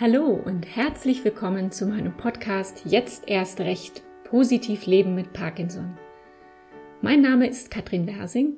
Hallo 0.00 0.28
und 0.46 0.64
herzlich 0.64 1.26
willkommen 1.26 1.72
zu 1.72 1.84
meinem 1.84 2.16
Podcast 2.16 2.84
Jetzt 2.86 3.24
erst 3.26 3.60
recht 3.60 4.02
positiv 4.24 4.86
leben 4.86 5.14
mit 5.14 5.34
Parkinson. 5.34 5.94
Mein 7.02 7.20
Name 7.20 7.46
ist 7.46 7.70
Katrin 7.70 8.06
Wersing 8.06 8.54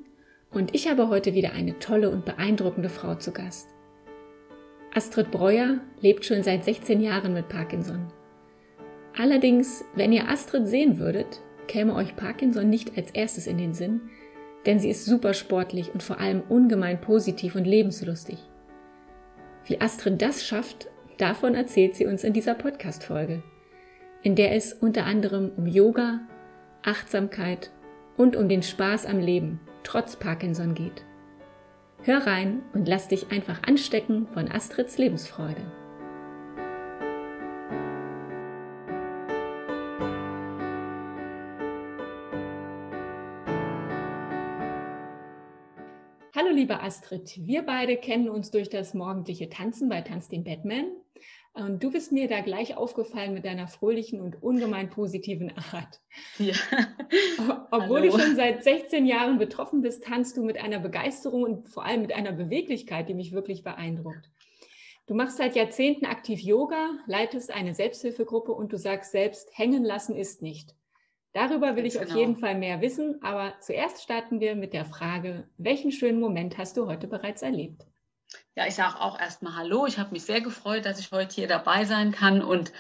und 0.52 0.73
ich 0.73 0.88
habe 0.88 1.09
heute 1.09 1.34
wieder 1.34 1.50
eine 1.50 1.80
tolle 1.80 2.10
und 2.10 2.24
beeindruckende 2.24 2.88
Frau 2.88 3.16
zu 3.16 3.32
Gast. 3.32 3.70
Astrid 4.95 5.32
Breuer 5.32 5.80
lebt 6.00 6.24
schon 6.24 6.45
seit 6.45 6.64
16 6.64 7.00
Jahren 7.00 7.34
mit 7.34 7.48
Parkinson. 7.48 8.06
Allerdings, 9.18 9.84
wenn 9.96 10.12
ihr 10.12 10.29
Astrid 10.29 10.68
sehen 10.68 11.00
würdet, 11.00 11.43
käme 11.66 11.96
euch 11.96 12.14
Parkinson 12.14 12.70
nicht 12.70 12.96
als 12.96 13.11
erstes 13.11 13.48
in 13.48 13.59
den 13.59 13.74
Sinn, 13.74 14.02
denn 14.64 14.79
sie 14.79 14.90
ist 14.90 15.06
super 15.06 15.34
sportlich 15.34 15.93
und 15.93 16.04
vor 16.04 16.20
allem 16.20 16.45
ungemein 16.48 17.01
positiv 17.01 17.56
und 17.56 17.65
lebenslustig. 17.65 18.38
Wie 19.66 19.80
Astrid 19.80 20.23
das 20.23 20.46
schafft, 20.46 20.88
davon 21.19 21.55
erzählt 21.55 21.95
sie 21.95 22.07
uns 22.07 22.25
in 22.25 22.33
dieser 22.33 22.55
Podcast-Folge, 22.55 23.43
in 24.23 24.34
der 24.34 24.55
es 24.55 24.73
unter 24.73 25.05
anderem 25.05 25.51
um 25.57 25.66
Yoga, 25.66 26.21
Achtsamkeit 26.83 27.71
und 28.16 28.37
um 28.37 28.48
den 28.48 28.62
Spaß 28.62 29.07
am 29.07 29.19
Leben 29.19 29.61
trotz 29.85 30.16
Parkinson 30.16 30.75
geht. 30.75 31.05
Hör 32.02 32.27
rein 32.27 32.62
und 32.73 32.88
lass 32.88 33.09
dich 33.09 33.30
einfach 33.30 33.62
anstecken 33.62 34.27
von 34.33 34.51
Astrids 34.51 34.98
Lebensfreude. 34.98 35.62
Hallo 46.35 46.51
liebe 46.52 46.80
Astrid, 46.80 47.38
wir 47.47 47.63
beide 47.63 47.97
kennen 47.97 48.29
uns 48.29 48.51
durch 48.51 48.69
das 48.69 48.95
morgendliche 48.95 49.49
Tanzen 49.49 49.88
bei 49.88 50.01
Tanz 50.01 50.29
den 50.29 50.43
Batman 50.43 50.87
und 51.54 51.82
du 51.82 51.90
bist 51.90 52.12
mir 52.12 52.28
da 52.28 52.40
gleich 52.40 52.76
aufgefallen 52.76 53.34
mit 53.34 53.45
deiner 53.45 53.68
fröhlichen 53.68 54.20
und 54.20 54.42
ungemein 54.42 54.88
positiven 54.88 55.52
Art. 55.72 56.00
Ja. 56.38 56.54
Obwohl 57.70 58.00
Hallo. 58.00 58.16
du 58.16 58.18
schon 58.18 58.36
seit 58.36 58.64
16 58.64 59.06
Jahren 59.06 59.38
betroffen 59.38 59.82
bist, 59.82 60.04
tanzt 60.04 60.36
du 60.36 60.45
mit 60.45 60.62
einer 60.62 60.78
Begeisterung 60.78 61.42
und 61.42 61.68
vor 61.68 61.84
allem 61.84 62.02
mit 62.02 62.12
einer 62.12 62.32
Beweglichkeit, 62.32 63.08
die 63.08 63.14
mich 63.14 63.32
wirklich 63.32 63.62
beeindruckt. 63.62 64.30
Du 65.06 65.14
machst 65.14 65.36
seit 65.36 65.56
Jahrzehnten 65.56 66.06
aktiv 66.06 66.41
Yoga, 66.41 66.91
leitest 67.06 67.50
eine 67.50 67.75
Selbsthilfegruppe 67.75 68.53
und 68.53 68.72
du 68.72 68.78
sagst 68.78 69.12
selbst, 69.12 69.50
hängen 69.53 69.84
lassen 69.84 70.16
ist 70.16 70.42
nicht. 70.42 70.75
Darüber 71.34 71.76
will 71.76 71.86
ich 71.86 71.94
genau. 71.94 72.06
auf 72.06 72.16
jeden 72.16 72.36
Fall 72.36 72.56
mehr 72.56 72.80
wissen, 72.80 73.22
aber 73.22 73.54
zuerst 73.60 74.03
starten 74.03 74.41
wir 74.41 74.54
mit 74.54 74.72
der 74.72 74.84
Frage, 74.84 75.48
welchen 75.58 75.91
schönen 75.91 76.20
Moment 76.20 76.56
hast 76.56 76.76
du 76.76 76.86
heute 76.86 77.08
bereits 77.08 77.42
erlebt? 77.42 77.86
Ja, 78.54 78.66
ich 78.66 78.75
sage 78.75 79.00
auch 79.00 79.19
erstmal 79.19 79.56
Hallo. 79.56 79.86
Ich 79.86 79.98
habe 79.98 80.10
mich 80.12 80.25
sehr 80.25 80.42
gefreut, 80.42 80.84
dass 80.84 81.00
ich 81.00 81.10
heute 81.10 81.34
hier 81.34 81.48
dabei 81.48 81.86
sein 81.86 82.12
kann. 82.12 82.42
Und 82.42 82.70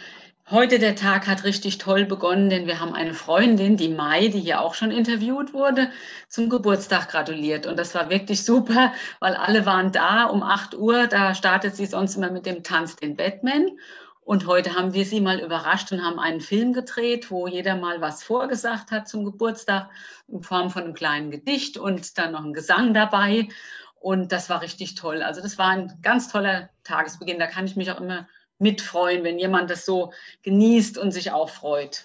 heute 0.50 0.78
der 0.78 0.96
Tag 0.96 1.26
hat 1.26 1.44
richtig 1.44 1.78
toll 1.78 2.04
begonnen, 2.04 2.50
denn 2.50 2.66
wir 2.66 2.78
haben 2.78 2.92
eine 2.92 3.14
Freundin, 3.14 3.78
die 3.78 3.88
Mai, 3.88 4.28
die 4.28 4.40
hier 4.40 4.60
auch 4.60 4.74
schon 4.74 4.90
interviewt 4.90 5.54
wurde, 5.54 5.90
zum 6.28 6.50
Geburtstag 6.50 7.08
gratuliert. 7.08 7.66
Und 7.66 7.78
das 7.78 7.94
war 7.94 8.10
wirklich 8.10 8.44
super, 8.44 8.92
weil 9.20 9.34
alle 9.34 9.64
waren 9.64 9.92
da 9.92 10.24
um 10.24 10.42
8 10.42 10.74
Uhr. 10.74 11.06
Da 11.06 11.34
startet 11.34 11.74
sie 11.74 11.86
sonst 11.86 12.16
immer 12.16 12.30
mit 12.30 12.44
dem 12.44 12.62
Tanz 12.62 12.96
den 12.96 13.16
Batman. 13.16 13.70
Und 14.24 14.46
heute 14.46 14.74
haben 14.74 14.92
wir 14.92 15.06
sie 15.06 15.20
mal 15.22 15.40
überrascht 15.40 15.90
und 15.90 16.04
haben 16.04 16.18
einen 16.18 16.40
Film 16.40 16.74
gedreht, 16.74 17.30
wo 17.30 17.46
jeder 17.46 17.76
mal 17.76 18.00
was 18.02 18.22
vorgesagt 18.22 18.90
hat 18.90 19.08
zum 19.08 19.24
Geburtstag 19.24 19.88
in 20.28 20.42
Form 20.42 20.70
von 20.70 20.84
einem 20.84 20.94
kleinen 20.94 21.30
Gedicht 21.30 21.78
und 21.78 22.18
dann 22.18 22.32
noch 22.32 22.44
ein 22.44 22.52
Gesang 22.52 22.92
dabei. 22.94 23.48
Und 24.02 24.32
das 24.32 24.50
war 24.50 24.62
richtig 24.62 24.96
toll. 24.96 25.22
Also 25.22 25.40
das 25.40 25.58
war 25.58 25.68
ein 25.68 25.96
ganz 26.02 26.28
toller 26.28 26.70
Tagesbeginn. 26.82 27.38
Da 27.38 27.46
kann 27.46 27.66
ich 27.66 27.76
mich 27.76 27.88
auch 27.92 28.00
immer 28.00 28.28
mitfreuen, 28.58 29.22
wenn 29.22 29.38
jemand 29.38 29.70
das 29.70 29.86
so 29.86 30.12
genießt 30.42 30.98
und 30.98 31.12
sich 31.12 31.30
auch 31.30 31.48
freut. 31.48 32.04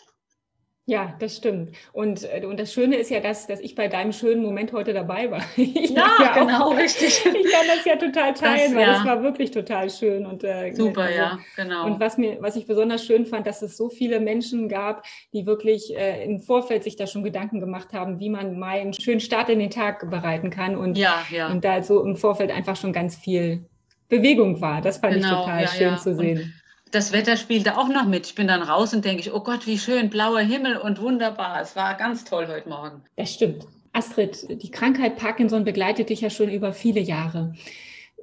Ja, 0.90 1.14
das 1.20 1.36
stimmt. 1.36 1.75
Und, 1.92 2.24
äh, 2.24 2.46
und 2.46 2.58
das 2.58 2.72
Schöne 2.72 2.96
ist 2.96 3.09
ja, 3.09 3.20
dass, 3.20 3.46
dass 3.46 3.59
ich 3.59 3.75
bei 3.75 3.90
deinem 3.90 4.14
schönen 4.14 4.42
Moment 4.42 4.72
heute 4.72 4.94
dabei 4.94 5.30
war. 5.30 5.42
Ich 5.58 5.90
ja, 5.90 6.08
ja 6.22 6.34
genau, 6.34 6.70
auch, 6.70 6.78
richtig. 6.78 7.25
Ich 7.25 7.52
kann 7.52 7.68
das 7.68 7.84
ja 7.84 7.98
total 7.98 8.34
teilen, 8.34 8.74
das, 8.74 8.75
weil 8.75 8.90
es 8.96 9.06
war 9.06 9.22
wirklich 9.22 9.52
total 9.52 9.90
schön. 9.90 10.25
Und, 10.25 10.46
äh, 10.46 10.72
Super, 10.74 11.02
also, 11.02 11.18
ja, 11.18 11.40
genau. 11.58 11.86
Und 11.86 12.00
was, 12.00 12.18
mir, 12.18 12.38
was 12.40 12.56
ich 12.56 12.68
besonders 12.68 13.06
schön 13.06 13.25
fand, 13.25 13.46
dass 13.46 13.62
es 13.62 13.75
so 13.75 13.90
viele 13.90 14.22
Menschen 14.22 14.70
gab, 14.70 15.03
die 15.34 15.46
wirklich 15.46 15.94
äh, 15.94 16.24
im 16.24 16.40
Vorfeld 16.40 16.86
sich 16.86 16.96
da 16.96 17.06
schon 17.06 17.22
Gedanken 17.22 17.59
gemacht 17.59 17.92
haben, 17.92 18.22
wie 18.22 18.30
man 18.30 18.58
mal 18.58 18.80
einen 18.80 18.94
schönen 18.94 19.19
Start 19.19 19.50
in 19.50 19.59
den 19.59 19.72
Tag 19.72 20.09
bereiten 20.09 20.52
kann. 20.52 20.78
Und, 20.78 20.98
ja, 20.98 21.22
ja. 21.30 21.52
und 21.52 21.66
da 21.66 21.84
so 21.84 22.02
im 22.02 22.16
Vorfeld 22.16 22.50
einfach 22.50 22.78
schon 22.78 22.94
ganz 22.94 23.18
viel 23.18 23.66
Bewegung 24.08 24.62
war. 24.62 24.80
Das 24.80 25.00
fand 25.00 25.16
genau, 25.16 25.28
ich 25.28 25.46
total 25.46 25.62
ja, 25.64 25.68
schön 25.68 25.88
ja. 25.90 25.98
zu 25.98 26.16
sehen. 26.16 26.38
Und 26.40 26.54
das 26.92 27.12
Wetter 27.12 27.38
spielte 27.38 27.78
auch 27.78 27.90
noch 27.90 28.06
mit. 28.06 28.28
Ich 28.28 28.36
bin 28.36 28.48
dann 28.48 28.62
raus 28.62 28.94
und 28.94 29.06
denke 29.06 29.22
ich, 29.22 29.34
oh 29.34 29.42
Gott, 29.42 29.68
wie 29.68 29.78
schön, 29.78 30.09
blauer 30.09 30.40
Himmel 30.40 30.78
und 30.78 31.02
wunderbar. 31.02 31.62
Es 31.62 31.75
war 31.75 31.96
ganz 31.96 32.24
toll 32.24 32.48
heute 32.48 32.70
Morgen. 32.70 33.03
Das 33.16 33.34
stimmt. 33.34 33.66
Astrid, 33.94 34.62
die 34.62 34.72
Krankheit 34.72 35.18
Parkinson 35.18 35.64
begleitet 35.64 36.09
dich 36.09 36.22
ja 36.22 36.30
schon 36.30 36.50
über 36.50 36.74
viele 36.74 37.00
Jahre. 37.00 37.53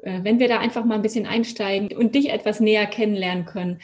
Äh, 0.03 0.21
wenn 0.23 0.39
wir 0.39 0.49
da 0.49 0.59
einfach 0.59 0.85
mal 0.85 0.95
ein 0.95 1.03
bisschen 1.03 1.27
einsteigen 1.27 1.97
und 1.97 2.15
dich 2.15 2.31
etwas 2.31 2.61
näher 2.61 2.87
kennenlernen 2.87 3.45
können, 3.45 3.81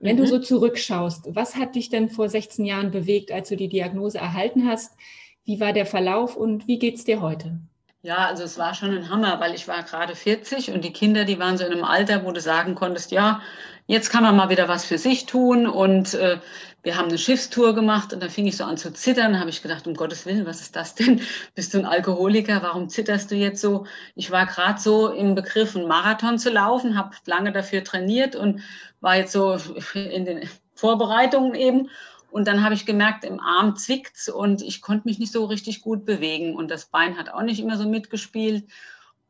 wenn 0.00 0.16
mhm. 0.16 0.20
du 0.20 0.26
so 0.26 0.38
zurückschaust, 0.38 1.34
was 1.34 1.56
hat 1.56 1.74
dich 1.74 1.88
denn 1.88 2.08
vor 2.08 2.28
16 2.28 2.64
Jahren 2.64 2.90
bewegt, 2.90 3.32
als 3.32 3.48
du 3.48 3.56
die 3.56 3.68
Diagnose 3.68 4.18
erhalten 4.18 4.68
hast? 4.68 4.96
Wie 5.44 5.60
war 5.60 5.72
der 5.72 5.86
Verlauf 5.86 6.36
und 6.36 6.68
wie 6.68 6.78
geht 6.78 6.96
es 6.96 7.04
dir 7.04 7.20
heute? 7.20 7.58
Ja, 8.02 8.26
also 8.26 8.44
es 8.44 8.58
war 8.58 8.74
schon 8.74 8.96
ein 8.96 9.10
Hammer, 9.10 9.40
weil 9.40 9.54
ich 9.54 9.66
war 9.66 9.82
gerade 9.82 10.14
40 10.14 10.70
und 10.70 10.84
die 10.84 10.92
Kinder, 10.92 11.24
die 11.24 11.38
waren 11.38 11.58
so 11.58 11.64
in 11.64 11.72
einem 11.72 11.84
Alter, 11.84 12.24
wo 12.24 12.30
du 12.30 12.40
sagen 12.40 12.74
konntest, 12.74 13.10
ja, 13.10 13.42
jetzt 13.88 14.10
kann 14.10 14.22
man 14.22 14.36
mal 14.36 14.50
wieder 14.50 14.68
was 14.68 14.84
für 14.84 14.98
sich 14.98 15.26
tun. 15.26 15.66
Und 15.66 16.14
äh, 16.14 16.38
wir 16.82 16.96
haben 16.96 17.08
eine 17.08 17.18
Schiffstour 17.18 17.74
gemacht 17.74 18.12
und 18.12 18.22
da 18.22 18.28
fing 18.28 18.46
ich 18.46 18.56
so 18.56 18.64
an 18.64 18.76
zu 18.76 18.92
zittern. 18.92 19.40
Habe 19.40 19.50
ich 19.50 19.62
gedacht, 19.62 19.86
um 19.88 19.94
Gottes 19.94 20.26
Willen, 20.26 20.46
was 20.46 20.60
ist 20.60 20.76
das 20.76 20.94
denn? 20.94 21.22
Bist 21.56 21.74
du 21.74 21.78
ein 21.78 21.86
Alkoholiker? 21.86 22.62
Warum 22.62 22.88
zitterst 22.88 23.30
du 23.30 23.34
jetzt 23.34 23.60
so? 23.60 23.86
Ich 24.14 24.30
war 24.30 24.46
gerade 24.46 24.78
so 24.78 25.08
im 25.08 25.34
Begriff, 25.34 25.74
einen 25.74 25.88
Marathon 25.88 26.38
zu 26.38 26.50
laufen, 26.50 26.96
habe 26.96 27.16
lange 27.24 27.50
dafür 27.50 27.82
trainiert 27.82 28.36
und 28.36 28.60
war 29.00 29.16
jetzt 29.16 29.32
so 29.32 29.54
in 29.94 30.24
den 30.26 30.48
Vorbereitungen 30.74 31.54
eben. 31.54 31.88
Und 32.30 32.46
dann 32.46 32.62
habe 32.62 32.74
ich 32.74 32.84
gemerkt, 32.84 33.24
im 33.24 33.40
Arm 33.40 33.74
zwickt's 33.76 34.28
und 34.28 34.60
ich 34.60 34.82
konnte 34.82 35.08
mich 35.08 35.18
nicht 35.18 35.32
so 35.32 35.46
richtig 35.46 35.80
gut 35.80 36.04
bewegen. 36.04 36.56
Und 36.56 36.70
das 36.70 36.84
Bein 36.84 37.16
hat 37.16 37.30
auch 37.30 37.40
nicht 37.40 37.58
immer 37.58 37.78
so 37.78 37.88
mitgespielt. 37.88 38.64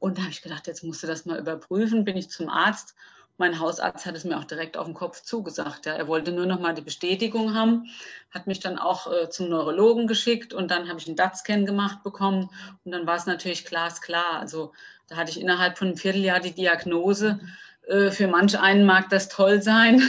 Und 0.00 0.18
da 0.18 0.22
habe 0.22 0.32
ich 0.32 0.42
gedacht, 0.42 0.66
jetzt 0.66 0.82
musst 0.82 1.04
du 1.04 1.06
das 1.06 1.26
mal 1.26 1.38
überprüfen. 1.38 2.04
Bin 2.04 2.16
ich 2.16 2.28
zum 2.28 2.48
Arzt 2.48 2.96
mein 3.38 3.60
Hausarzt 3.60 4.04
hat 4.04 4.16
es 4.16 4.24
mir 4.24 4.36
auch 4.36 4.44
direkt 4.44 4.76
auf 4.76 4.86
den 4.86 4.94
Kopf 4.94 5.22
zugesagt. 5.22 5.86
Ja. 5.86 5.94
Er 5.94 6.08
wollte 6.08 6.32
nur 6.32 6.46
noch 6.46 6.60
mal 6.60 6.74
die 6.74 6.82
Bestätigung 6.82 7.54
haben, 7.54 7.86
hat 8.30 8.46
mich 8.46 8.60
dann 8.60 8.78
auch 8.78 9.10
äh, 9.10 9.30
zum 9.30 9.48
Neurologen 9.48 10.06
geschickt 10.06 10.52
und 10.52 10.70
dann 10.70 10.88
habe 10.88 10.98
ich 10.98 11.06
einen 11.06 11.16
DAT-Scan 11.16 11.64
gemacht 11.64 12.02
bekommen 12.02 12.50
und 12.84 12.92
dann 12.92 13.06
war 13.06 13.16
es 13.16 13.26
natürlich 13.26 13.64
glasklar. 13.64 14.40
Also 14.40 14.72
da 15.06 15.16
hatte 15.16 15.30
ich 15.30 15.40
innerhalb 15.40 15.78
von 15.78 15.88
einem 15.88 15.96
Vierteljahr 15.96 16.40
die 16.40 16.52
Diagnose. 16.52 17.40
Äh, 17.86 18.10
für 18.10 18.26
manch 18.26 18.58
einen 18.58 18.84
mag 18.84 19.08
das 19.08 19.28
toll 19.28 19.62
sein. 19.62 20.02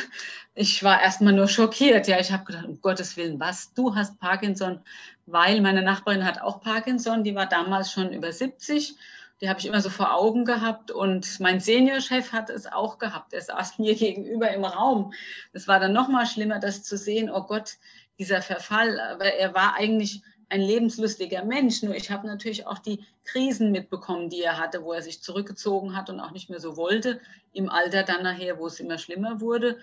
Ich 0.55 0.83
war 0.83 1.01
erstmal 1.01 1.31
nur 1.31 1.47
schockiert. 1.47 2.07
Ja, 2.07 2.19
ich 2.19 2.33
habe 2.33 2.43
gedacht, 2.43 2.65
um 2.65 2.81
Gottes 2.81 3.15
Willen, 3.15 3.39
was? 3.39 3.73
Du 3.75 3.95
hast 3.95 4.19
Parkinson, 4.19 4.81
weil 5.25 5.61
meine 5.61 5.83
Nachbarin 5.83 6.25
hat 6.25 6.41
auch 6.41 6.59
Parkinson, 6.59 7.23
die 7.23 7.35
war 7.35 7.45
damals 7.45 7.93
schon 7.93 8.11
über 8.11 8.33
70 8.33 8.97
die 9.41 9.49
habe 9.49 9.59
ich 9.59 9.65
immer 9.65 9.81
so 9.81 9.89
vor 9.89 10.13
Augen 10.13 10.45
gehabt. 10.45 10.91
Und 10.91 11.39
mein 11.39 11.59
Seniorchef 11.59 12.31
hat 12.33 12.49
es 12.49 12.67
auch 12.67 12.97
gehabt. 12.97 13.33
Er 13.33 13.41
saß 13.41 13.79
mir 13.79 13.95
gegenüber 13.95 14.51
im 14.51 14.65
Raum. 14.65 15.13
Es 15.53 15.67
war 15.67 15.79
dann 15.79 15.93
noch 15.93 16.09
mal 16.09 16.25
schlimmer, 16.25 16.59
das 16.59 16.83
zu 16.83 16.97
sehen. 16.97 17.29
Oh 17.29 17.43
Gott, 17.43 17.77
dieser 18.17 18.41
Verfall. 18.41 18.99
Aber 18.99 19.25
er 19.25 19.53
war 19.53 19.75
eigentlich 19.75 20.21
ein 20.49 20.61
lebenslustiger 20.61 21.45
Mensch. 21.45 21.83
Nur 21.83 21.95
ich 21.95 22.11
habe 22.11 22.27
natürlich 22.27 22.67
auch 22.67 22.79
die 22.79 23.05
Krisen 23.23 23.71
mitbekommen, 23.71 24.29
die 24.29 24.41
er 24.41 24.57
hatte, 24.57 24.83
wo 24.83 24.93
er 24.93 25.01
sich 25.01 25.21
zurückgezogen 25.21 25.95
hat 25.95 26.09
und 26.09 26.19
auch 26.19 26.31
nicht 26.31 26.49
mehr 26.49 26.59
so 26.59 26.75
wollte. 26.75 27.21
Im 27.53 27.69
Alter 27.69 28.03
dann 28.03 28.23
nachher, 28.23 28.57
wo 28.59 28.67
es 28.67 28.79
immer 28.79 28.97
schlimmer 28.97 29.39
wurde. 29.39 29.77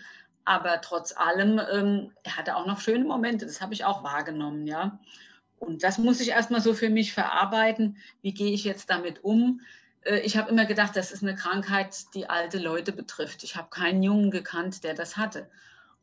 Aber 0.44 0.80
trotz 0.80 1.16
allem, 1.16 1.60
ähm, 1.72 2.12
er 2.22 2.36
hatte 2.36 2.56
auch 2.56 2.66
noch 2.66 2.80
schöne 2.80 3.04
Momente. 3.04 3.46
Das 3.46 3.60
habe 3.60 3.74
ich 3.74 3.84
auch 3.84 4.04
wahrgenommen, 4.04 4.66
ja. 4.66 4.98
Und 5.58 5.82
das 5.82 5.98
muss 5.98 6.20
ich 6.20 6.28
erstmal 6.28 6.60
so 6.60 6.74
für 6.74 6.90
mich 6.90 7.12
verarbeiten. 7.12 7.96
Wie 8.22 8.32
gehe 8.32 8.52
ich 8.52 8.64
jetzt 8.64 8.90
damit 8.90 9.24
um? 9.24 9.60
Äh, 10.02 10.20
ich 10.20 10.36
habe 10.36 10.50
immer 10.50 10.66
gedacht, 10.66 10.96
das 10.96 11.12
ist 11.12 11.22
eine 11.22 11.34
Krankheit, 11.34 12.14
die 12.14 12.28
alte 12.28 12.58
Leute 12.58 12.92
betrifft. 12.92 13.42
Ich 13.42 13.56
habe 13.56 13.68
keinen 13.70 14.02
Jungen 14.02 14.30
gekannt, 14.30 14.84
der 14.84 14.94
das 14.94 15.16
hatte. 15.16 15.48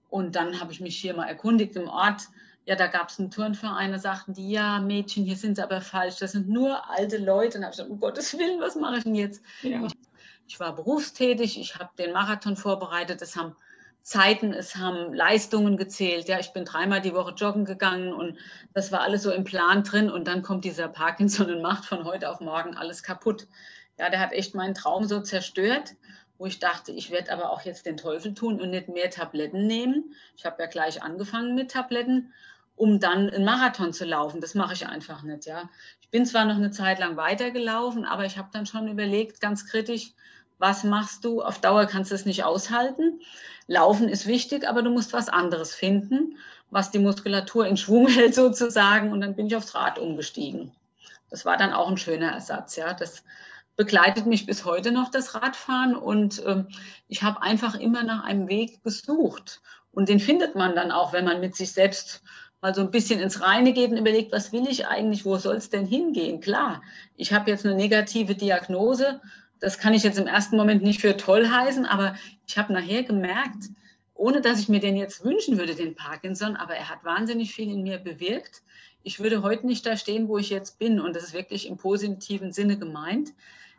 Und 0.10 0.36
dann 0.36 0.60
habe 0.60 0.72
ich 0.72 0.80
mich 0.80 0.98
hier 0.98 1.16
mal 1.16 1.28
erkundigt 1.28 1.76
im 1.76 1.88
Ort. 1.88 2.28
Ja, 2.66 2.76
da 2.76 2.88
gab 2.88 3.10
es 3.10 3.20
einen 3.20 3.32
Turnverein, 3.32 3.92
da 3.92 4.00
sagten 4.00 4.34
die, 4.34 4.52
ja, 4.52 4.80
Mädchen, 4.80 5.26
hier 5.26 5.36
sind 5.36 5.56
sie 5.56 5.64
aber 5.64 5.82
falsch. 5.82 6.18
Das 6.18 6.32
sind 6.32 6.48
nur 6.48 6.90
alte 6.90 7.18
Leute. 7.18 7.58
Und 7.58 7.66
habe 7.66 7.72
ich 7.72 7.78
gesagt, 7.78 7.90
um 7.90 8.00
Gottes 8.00 8.38
Willen, 8.38 8.62
was 8.62 8.76
mache 8.76 8.98
ich 8.98 9.04
denn 9.04 9.16
jetzt? 9.16 9.42
Ja. 9.64 9.86
Ich, 9.86 9.94
ich 10.48 10.60
war 10.60 10.74
berufstätig, 10.76 11.60
ich 11.60 11.76
habe 11.76 11.90
den 11.98 12.14
Marathon 12.14 12.56
vorbereitet. 12.56 13.22
Das 13.22 13.36
haben 13.36 13.56
Zeiten, 14.04 14.54
es 14.54 14.76
haben 14.76 15.14
Leistungen 15.14 15.78
gezählt. 15.78 16.28
Ja, 16.28 16.40
ich 16.40 16.54
bin 16.54 16.66
dreimal 16.66 17.02
die 17.02 17.14
Woche 17.14 17.34
joggen 17.34 17.66
gegangen 17.66 18.14
und 18.14 18.38
das 18.74 18.92
war 18.92 19.02
alles 19.02 19.24
so 19.24 19.32
im 19.32 19.44
Plan 19.46 19.84
drin. 19.84 20.12
Und 20.12 20.28
dann 20.28 20.42
kommt 20.44 20.66
dieser 20.66 20.90
Parkinson 20.90 21.50
und 21.52 21.62
macht 21.62 21.86
von 21.86 22.04
heute 22.06 22.30
auf 22.30 22.40
morgen 22.42 22.76
alles 22.76 23.02
kaputt. 23.04 23.48
Ja, 23.98 24.10
der 24.10 24.20
hat 24.20 24.34
echt 24.34 24.56
meinen 24.56 24.74
Traum 24.76 25.06
so 25.06 25.22
zerstört. 25.22 25.96
wo 26.38 26.46
ich 26.46 26.60
dachte, 26.60 26.92
ich 26.92 27.12
werde 27.12 27.32
aber 27.32 27.52
auch 27.52 27.62
jetzt 27.62 27.86
den 27.86 27.98
Teufel 27.98 28.34
tun 28.34 28.60
und 28.60 28.72
nicht 28.72 28.90
mehr 28.90 29.10
Tabletten 29.10 29.66
nehmen. 29.68 30.14
Ich 30.36 30.46
habe 30.46 30.62
ja 30.62 30.68
gleich 30.68 31.02
angefangen 31.02 31.56
mit 31.56 31.72
Tabletten, 31.72 32.34
um 32.76 33.00
dann 33.00 33.30
einen 33.30 33.46
Marathon 33.46 33.94
zu 33.94 34.06
laufen. 34.06 34.42
Das 34.42 34.56
mache 34.56 34.74
ich 34.74 34.88
einfach 34.88 35.24
nicht, 35.24 35.46
ja. 35.46 35.70
Ich 36.02 36.10
bin 36.10 36.26
zwar 36.26 36.46
noch 36.46 36.56
eine 36.56 36.72
Zeit 36.72 37.00
lang 37.00 37.18
weitergelaufen, 37.18 38.06
aber 38.06 38.26
ich 38.26 38.38
habe 38.38 38.50
dann 38.52 38.66
schon 38.66 38.88
überlegt, 38.88 39.42
ganz 39.42 39.66
kritisch, 39.66 40.14
was 40.64 40.86
machst 40.86 41.26
du? 41.26 41.42
Auf 41.42 41.60
Dauer 41.60 41.88
kannst 41.88 42.12
du 42.12 42.16
es 42.16 42.26
nicht 42.26 42.46
aushalten. 42.46 43.20
Laufen 43.68 44.08
ist 44.08 44.28
wichtig, 44.28 44.66
aber 44.66 44.82
du 44.82 44.92
musst 44.92 45.12
was 45.12 45.28
anderes 45.28 45.76
finden, 45.76 46.38
was 46.70 46.90
die 46.90 47.00
Muskulatur 47.00 47.68
in 47.68 47.76
Schwung 47.76 48.08
hält 48.08 48.34
sozusagen. 48.34 49.12
Und 49.12 49.20
dann 49.20 49.36
bin 49.36 49.48
ich 49.48 49.58
aufs 49.58 49.76
Rad 49.76 50.00
umgestiegen. 50.00 50.72
Das 51.30 51.44
war 51.44 51.58
dann 51.58 51.74
auch 51.74 51.90
ein 51.90 51.98
schöner 51.98 52.32
Ersatz. 52.32 52.78
Ja, 52.78 52.94
das 52.94 53.26
begleitet 53.76 54.26
mich 54.26 54.46
bis 54.46 54.64
heute 54.64 54.94
noch 54.94 55.12
das 55.12 55.36
Radfahren 55.36 55.98
und 55.98 56.42
ähm, 56.46 56.68
ich 57.10 57.24
habe 57.24 57.42
einfach 57.42 57.76
immer 57.78 58.04
nach 58.04 58.24
einem 58.24 58.48
Weg 58.48 58.84
gesucht. 58.84 59.60
Und 59.92 60.08
den 60.08 60.22
findet 60.22 60.56
man 60.56 60.76
dann 60.76 60.94
auch, 60.94 61.12
wenn 61.12 61.26
man 61.26 61.42
mit 61.42 61.58
sich 61.58 61.74
selbst 61.74 62.24
mal 62.62 62.74
so 62.74 62.80
ein 62.80 62.92
bisschen 62.92 63.20
ins 63.20 63.42
Reine 63.42 63.74
geht 63.74 63.92
und 63.92 63.98
überlegt, 63.98 64.32
was 64.32 64.54
will 64.54 64.66
ich 64.70 64.88
eigentlich, 64.88 65.26
wo 65.26 65.38
soll 65.38 65.58
es 65.58 65.70
denn 65.70 65.86
hingehen? 65.86 66.40
Klar, 66.40 66.82
ich 67.18 67.34
habe 67.34 67.52
jetzt 67.52 67.66
eine 67.66 67.76
negative 67.76 68.36
Diagnose, 68.36 69.20
das 69.64 69.78
kann 69.78 69.94
ich 69.94 70.04
jetzt 70.04 70.20
im 70.20 70.28
ersten 70.28 70.58
Moment 70.58 70.84
nicht 70.84 71.00
für 71.00 71.16
toll 71.16 71.48
heißen, 71.48 71.86
aber 71.86 72.18
ich 72.46 72.58
habe 72.58 72.74
nachher 72.74 73.04
gemerkt, 73.04 73.70
ohne 74.14 74.42
dass 74.42 74.60
ich 74.60 74.68
mir 74.68 74.82
den 74.82 74.98
jetzt 74.98 75.24
wünschen 75.24 75.58
würde, 75.58 75.74
den 75.74 75.96
Parkinson, 75.96 76.58
aber 76.58 76.76
er 76.76 76.90
hat 76.90 77.06
wahnsinnig 77.06 77.54
viel 77.54 77.72
in 77.72 77.82
mir 77.82 77.98
bewirkt. 77.98 78.62
Ich 79.04 79.22
würde 79.22 79.42
heute 79.42 79.66
nicht 79.66 79.86
da 79.86 79.96
stehen, 79.96 80.28
wo 80.28 80.38
ich 80.38 80.50
jetzt 80.50 80.80
bin. 80.80 81.00
Und 81.00 81.16
das 81.16 81.24
ist 81.24 81.34
wirklich 81.34 81.66
im 81.68 81.78
positiven 81.78 82.52
Sinne 82.52 82.78
gemeint. 82.78 83.32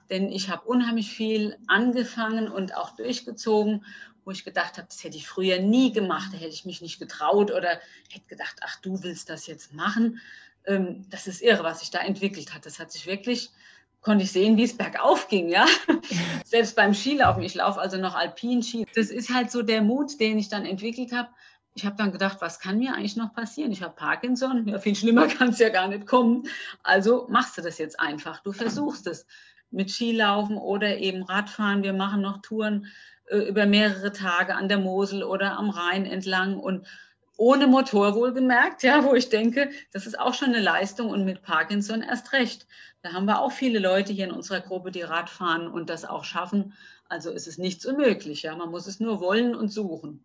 Denn 0.08 0.32
ich 0.32 0.48
habe 0.48 0.66
unheimlich 0.66 1.10
viel 1.10 1.58
angefangen 1.66 2.48
und 2.48 2.74
auch 2.74 2.96
durchgezogen, 2.96 3.84
wo 4.24 4.30
ich 4.30 4.42
gedacht 4.42 4.78
habe, 4.78 4.88
das 4.88 5.04
hätte 5.04 5.18
ich 5.18 5.28
früher 5.28 5.60
nie 5.60 5.92
gemacht. 5.92 6.30
Da 6.32 6.38
hätte 6.38 6.54
ich 6.54 6.64
mich 6.64 6.80
nicht 6.80 6.98
getraut 6.98 7.50
oder 7.50 7.78
hätte 8.10 8.26
gedacht, 8.26 8.56
ach, 8.62 8.80
du 8.80 9.02
willst 9.02 9.28
das 9.28 9.46
jetzt 9.46 9.74
machen. 9.74 10.18
Ähm, 10.66 11.04
das 11.10 11.26
ist 11.26 11.42
irre, 11.42 11.62
was 11.62 11.80
sich 11.80 11.90
da 11.90 11.98
entwickelt 11.98 12.54
hat. 12.54 12.64
Das 12.64 12.78
hat 12.78 12.90
sich 12.90 13.06
wirklich 13.06 13.50
konnte 14.04 14.24
ich 14.24 14.32
sehen, 14.32 14.56
wie 14.56 14.64
es 14.64 14.76
bergauf 14.76 15.28
ging, 15.28 15.48
ja. 15.48 15.66
Selbst 16.44 16.76
beim 16.76 16.94
Skilaufen, 16.94 17.42
ich 17.42 17.54
laufe 17.54 17.80
also 17.80 17.96
noch 17.96 18.14
Alpin-Ski. 18.14 18.86
Das 18.94 19.10
ist 19.10 19.34
halt 19.34 19.50
so 19.50 19.62
der 19.62 19.82
Mut, 19.82 20.20
den 20.20 20.38
ich 20.38 20.48
dann 20.48 20.66
entwickelt 20.66 21.12
habe. 21.12 21.30
Ich 21.74 21.84
habe 21.84 21.96
dann 21.96 22.12
gedacht, 22.12 22.36
was 22.40 22.60
kann 22.60 22.78
mir 22.78 22.94
eigentlich 22.94 23.16
noch 23.16 23.32
passieren? 23.34 23.72
Ich 23.72 23.82
habe 23.82 23.94
Parkinson, 23.96 24.68
ja, 24.68 24.78
viel 24.78 24.94
schlimmer 24.94 25.26
kann 25.28 25.48
es 25.48 25.58
ja 25.58 25.70
gar 25.70 25.88
nicht 25.88 26.06
kommen. 26.06 26.46
Also 26.82 27.26
machst 27.28 27.58
du 27.58 27.62
das 27.62 27.78
jetzt 27.78 27.98
einfach. 27.98 28.40
Du 28.42 28.52
versuchst 28.52 29.06
es 29.08 29.26
mit 29.70 29.90
Skilaufen 29.90 30.56
oder 30.56 30.98
eben 30.98 31.24
Radfahren. 31.24 31.82
Wir 31.82 31.94
machen 31.94 32.20
noch 32.20 32.42
Touren 32.42 32.86
äh, 33.26 33.38
über 33.38 33.66
mehrere 33.66 34.12
Tage 34.12 34.54
an 34.54 34.68
der 34.68 34.78
Mosel 34.78 35.24
oder 35.24 35.58
am 35.58 35.70
Rhein 35.70 36.04
entlang 36.04 36.58
und 36.58 36.86
ohne 37.36 37.66
Motor 37.66 38.14
wohlgemerkt, 38.14 38.82
ja, 38.82 39.04
wo 39.04 39.14
ich 39.14 39.28
denke, 39.28 39.70
das 39.92 40.06
ist 40.06 40.18
auch 40.18 40.34
schon 40.34 40.50
eine 40.50 40.60
Leistung 40.60 41.10
und 41.10 41.24
mit 41.24 41.42
Parkinson 41.42 42.02
erst 42.02 42.32
recht. 42.32 42.66
Da 43.02 43.12
haben 43.12 43.26
wir 43.26 43.40
auch 43.40 43.52
viele 43.52 43.78
Leute 43.78 44.12
hier 44.12 44.26
in 44.26 44.32
unserer 44.32 44.60
Gruppe, 44.60 44.90
die 44.90 45.02
Rad 45.02 45.28
fahren 45.28 45.66
und 45.66 45.90
das 45.90 46.04
auch 46.04 46.24
schaffen. 46.24 46.74
Also 47.08 47.30
ist 47.30 47.46
es 47.46 47.58
nichts 47.58 47.84
unmöglich, 47.84 48.42
ja. 48.42 48.56
Man 48.56 48.70
muss 48.70 48.86
es 48.86 49.00
nur 49.00 49.20
wollen 49.20 49.54
und 49.54 49.68
suchen. 49.68 50.24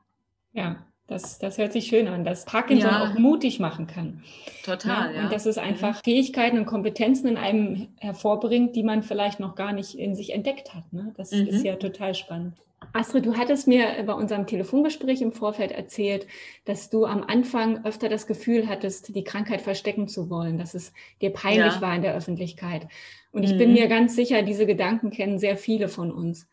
Ja, 0.53 0.85
das, 1.09 1.39
das 1.39 1.57
hört 1.57 1.73
sich 1.73 1.87
schön 1.87 2.07
an, 2.07 2.23
dass 2.23 2.45
Parkinson 2.45 2.91
ja, 2.91 3.03
auch 3.03 3.17
mutig 3.17 3.59
machen 3.59 3.87
kann. 3.87 4.23
Total, 4.63 5.15
ja. 5.15 5.23
Und 5.23 5.31
dass 5.31 5.45
es 5.45 5.57
mhm. 5.57 5.63
einfach 5.63 5.95
mhm. 5.97 6.03
Fähigkeiten 6.03 6.57
und 6.57 6.65
Kompetenzen 6.65 7.27
in 7.27 7.37
einem 7.37 7.87
hervorbringt, 7.99 8.75
die 8.75 8.83
man 8.83 9.03
vielleicht 9.03 9.39
noch 9.39 9.55
gar 9.55 9.73
nicht 9.73 9.95
in 9.97 10.15
sich 10.15 10.33
entdeckt 10.33 10.73
hat. 10.73 10.93
Ne? 10.93 11.13
Das 11.17 11.31
mhm. 11.31 11.47
ist 11.47 11.65
ja 11.65 11.75
total 11.75 12.15
spannend. 12.15 12.55
Astrid, 12.93 13.25
du 13.25 13.35
hattest 13.35 13.67
mir 13.67 14.03
bei 14.05 14.13
unserem 14.13 14.47
Telefongespräch 14.47 15.21
im 15.21 15.31
Vorfeld 15.31 15.71
erzählt, 15.71 16.27
dass 16.65 16.89
du 16.89 17.05
am 17.05 17.23
Anfang 17.23 17.85
öfter 17.85 18.09
das 18.09 18.25
Gefühl 18.25 18.67
hattest, 18.67 19.13
die 19.13 19.23
Krankheit 19.23 19.61
verstecken 19.61 20.07
zu 20.07 20.29
wollen, 20.29 20.57
dass 20.57 20.73
es 20.73 20.93
dir 21.21 21.31
peinlich 21.31 21.75
ja. 21.75 21.81
war 21.81 21.95
in 21.95 22.01
der 22.01 22.15
Öffentlichkeit. 22.15 22.87
Und 23.31 23.43
ich 23.43 23.53
mhm. 23.53 23.57
bin 23.57 23.73
mir 23.73 23.87
ganz 23.87 24.15
sicher, 24.15 24.41
diese 24.41 24.65
Gedanken 24.65 25.11
kennen 25.11 25.39
sehr 25.39 25.57
viele 25.57 25.87
von 25.87 26.11
uns. 26.11 26.47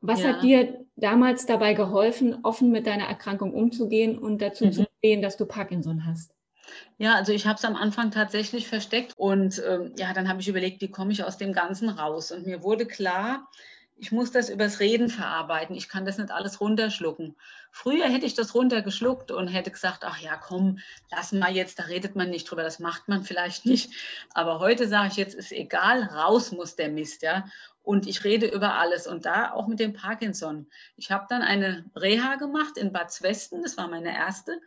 Was 0.00 0.22
ja. 0.22 0.28
hat 0.28 0.42
dir 0.42 0.86
damals 0.96 1.46
dabei 1.46 1.74
geholfen, 1.74 2.38
offen 2.42 2.70
mit 2.70 2.86
deiner 2.86 3.04
Erkrankung 3.04 3.52
umzugehen 3.52 4.18
und 4.18 4.40
dazu 4.40 4.66
mhm. 4.66 4.72
zu 4.72 4.86
sehen, 5.02 5.22
dass 5.22 5.36
du 5.36 5.46
Parkinson 5.46 6.06
hast? 6.06 6.34
Ja, 6.98 7.14
also 7.14 7.32
ich 7.32 7.46
habe 7.46 7.56
es 7.56 7.64
am 7.64 7.76
Anfang 7.76 8.10
tatsächlich 8.10 8.68
versteckt 8.68 9.14
und 9.16 9.60
ähm, 9.66 9.92
ja, 9.98 10.12
dann 10.12 10.28
habe 10.28 10.40
ich 10.40 10.48
überlegt, 10.48 10.80
wie 10.80 10.90
komme 10.90 11.12
ich 11.12 11.24
aus 11.24 11.36
dem 11.36 11.52
Ganzen 11.52 11.88
raus? 11.88 12.30
Und 12.30 12.46
mir 12.46 12.62
wurde 12.62 12.86
klar, 12.86 13.48
ich 14.00 14.12
muss 14.12 14.30
das 14.30 14.48
übers 14.48 14.80
Reden 14.80 15.10
verarbeiten. 15.10 15.76
Ich 15.76 15.88
kann 15.88 16.06
das 16.06 16.16
nicht 16.16 16.30
alles 16.30 16.60
runterschlucken. 16.60 17.36
Früher 17.70 18.06
hätte 18.06 18.24
ich 18.24 18.34
das 18.34 18.54
runtergeschluckt 18.54 19.30
und 19.30 19.48
hätte 19.48 19.70
gesagt, 19.70 20.04
ach 20.04 20.18
ja, 20.18 20.36
komm, 20.36 20.78
lass 21.10 21.32
mal 21.32 21.54
jetzt, 21.54 21.78
da 21.78 21.84
redet 21.84 22.16
man 22.16 22.30
nicht 22.30 22.50
drüber, 22.50 22.62
das 22.62 22.78
macht 22.78 23.08
man 23.08 23.22
vielleicht 23.24 23.66
nicht. 23.66 23.92
Aber 24.32 24.58
heute 24.58 24.88
sage 24.88 25.08
ich 25.08 25.16
jetzt, 25.16 25.34
ist 25.34 25.52
egal, 25.52 26.02
raus 26.04 26.50
muss 26.50 26.76
der 26.76 26.88
Mist, 26.88 27.22
ja. 27.22 27.44
Und 27.82 28.06
ich 28.06 28.24
rede 28.24 28.46
über 28.46 28.74
alles 28.74 29.06
und 29.06 29.24
da 29.24 29.52
auch 29.52 29.66
mit 29.66 29.80
dem 29.80 29.94
Parkinson. 29.94 30.68
Ich 30.96 31.10
habe 31.10 31.26
dann 31.28 31.42
eine 31.42 31.84
Reha 31.96 32.36
gemacht 32.36 32.76
in 32.76 32.92
Bad 32.92 33.10
Zwesten, 33.10 33.62
das 33.62 33.76
war 33.76 33.88
meine 33.88 34.14
erste 34.14 34.60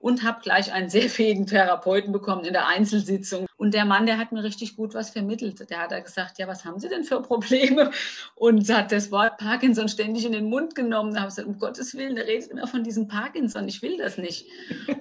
und 0.00 0.22
habe 0.22 0.40
gleich 0.42 0.72
einen 0.72 0.88
sehr 0.88 1.08
fähigen 1.08 1.46
Therapeuten 1.46 2.12
bekommen 2.12 2.44
in 2.44 2.52
der 2.52 2.68
Einzelsitzung. 2.68 3.46
Und 3.56 3.74
der 3.74 3.84
Mann, 3.84 4.06
der 4.06 4.16
hat 4.18 4.30
mir 4.30 4.44
richtig 4.44 4.76
gut 4.76 4.94
was 4.94 5.10
vermittelt. 5.10 5.68
Der 5.68 5.80
hat 5.80 5.90
da 5.90 5.98
gesagt, 5.98 6.38
ja, 6.38 6.46
was 6.46 6.64
haben 6.64 6.78
Sie 6.78 6.88
denn 6.88 7.02
für 7.02 7.20
Probleme? 7.20 7.90
Und 8.36 8.68
hat 8.72 8.92
das 8.92 9.10
Wort 9.10 9.38
Parkinson 9.38 9.88
ständig 9.88 10.24
in 10.24 10.32
den 10.32 10.48
Mund 10.48 10.76
genommen. 10.76 11.14
Da 11.14 11.20
habe 11.20 11.30
ich 11.30 11.34
gesagt, 11.34 11.48
um 11.48 11.58
Gottes 11.58 11.96
Willen, 11.96 12.14
der 12.14 12.28
redet 12.28 12.50
immer 12.50 12.68
von 12.68 12.84
diesem 12.84 13.08
Parkinson. 13.08 13.66
Ich 13.66 13.82
will 13.82 13.98
das 13.98 14.18
nicht. 14.18 14.46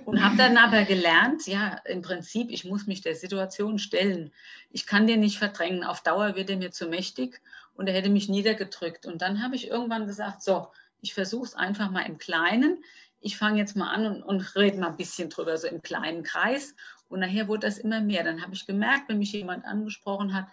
Und 0.05 0.23
habe 0.23 0.35
dann 0.35 0.57
aber 0.57 0.83
gelernt, 0.83 1.45
ja, 1.45 1.79
im 1.85 2.01
Prinzip, 2.01 2.49
ich 2.49 2.65
muss 2.65 2.87
mich 2.87 3.01
der 3.01 3.15
Situation 3.15 3.77
stellen. 3.77 4.31
Ich 4.71 4.87
kann 4.87 5.05
den 5.05 5.19
nicht 5.19 5.37
verdrängen. 5.37 5.83
Auf 5.83 6.01
Dauer 6.01 6.35
wird 6.35 6.49
er 6.49 6.57
mir 6.57 6.71
zu 6.71 6.87
mächtig 6.87 7.39
und 7.75 7.87
er 7.87 7.93
hätte 7.93 8.09
mich 8.09 8.29
niedergedrückt. 8.29 9.05
Und 9.05 9.21
dann 9.21 9.43
habe 9.43 9.55
ich 9.55 9.69
irgendwann 9.69 10.07
gesagt, 10.07 10.41
so, 10.41 10.69
ich 11.01 11.13
versuche 11.13 11.45
es 11.45 11.53
einfach 11.53 11.91
mal 11.91 12.01
im 12.01 12.17
Kleinen 12.17 12.83
ich 13.27 13.37
fange 13.37 13.59
jetzt 13.59 13.75
mal 13.75 13.89
an 13.89 14.05
und, 14.05 14.23
und 14.23 14.55
rede 14.55 14.79
mal 14.79 14.87
ein 14.87 14.97
bisschen 14.97 15.29
drüber, 15.29 15.57
so 15.57 15.67
im 15.67 15.81
kleinen 15.81 16.23
Kreis. 16.23 16.73
Und 17.09 17.19
nachher 17.19 17.47
wurde 17.47 17.67
das 17.67 17.77
immer 17.77 18.01
mehr. 18.01 18.23
Dann 18.23 18.41
habe 18.41 18.53
ich 18.53 18.65
gemerkt, 18.65 19.09
wenn 19.09 19.19
mich 19.19 19.33
jemand 19.33 19.65
angesprochen 19.65 20.33
hat, 20.33 20.47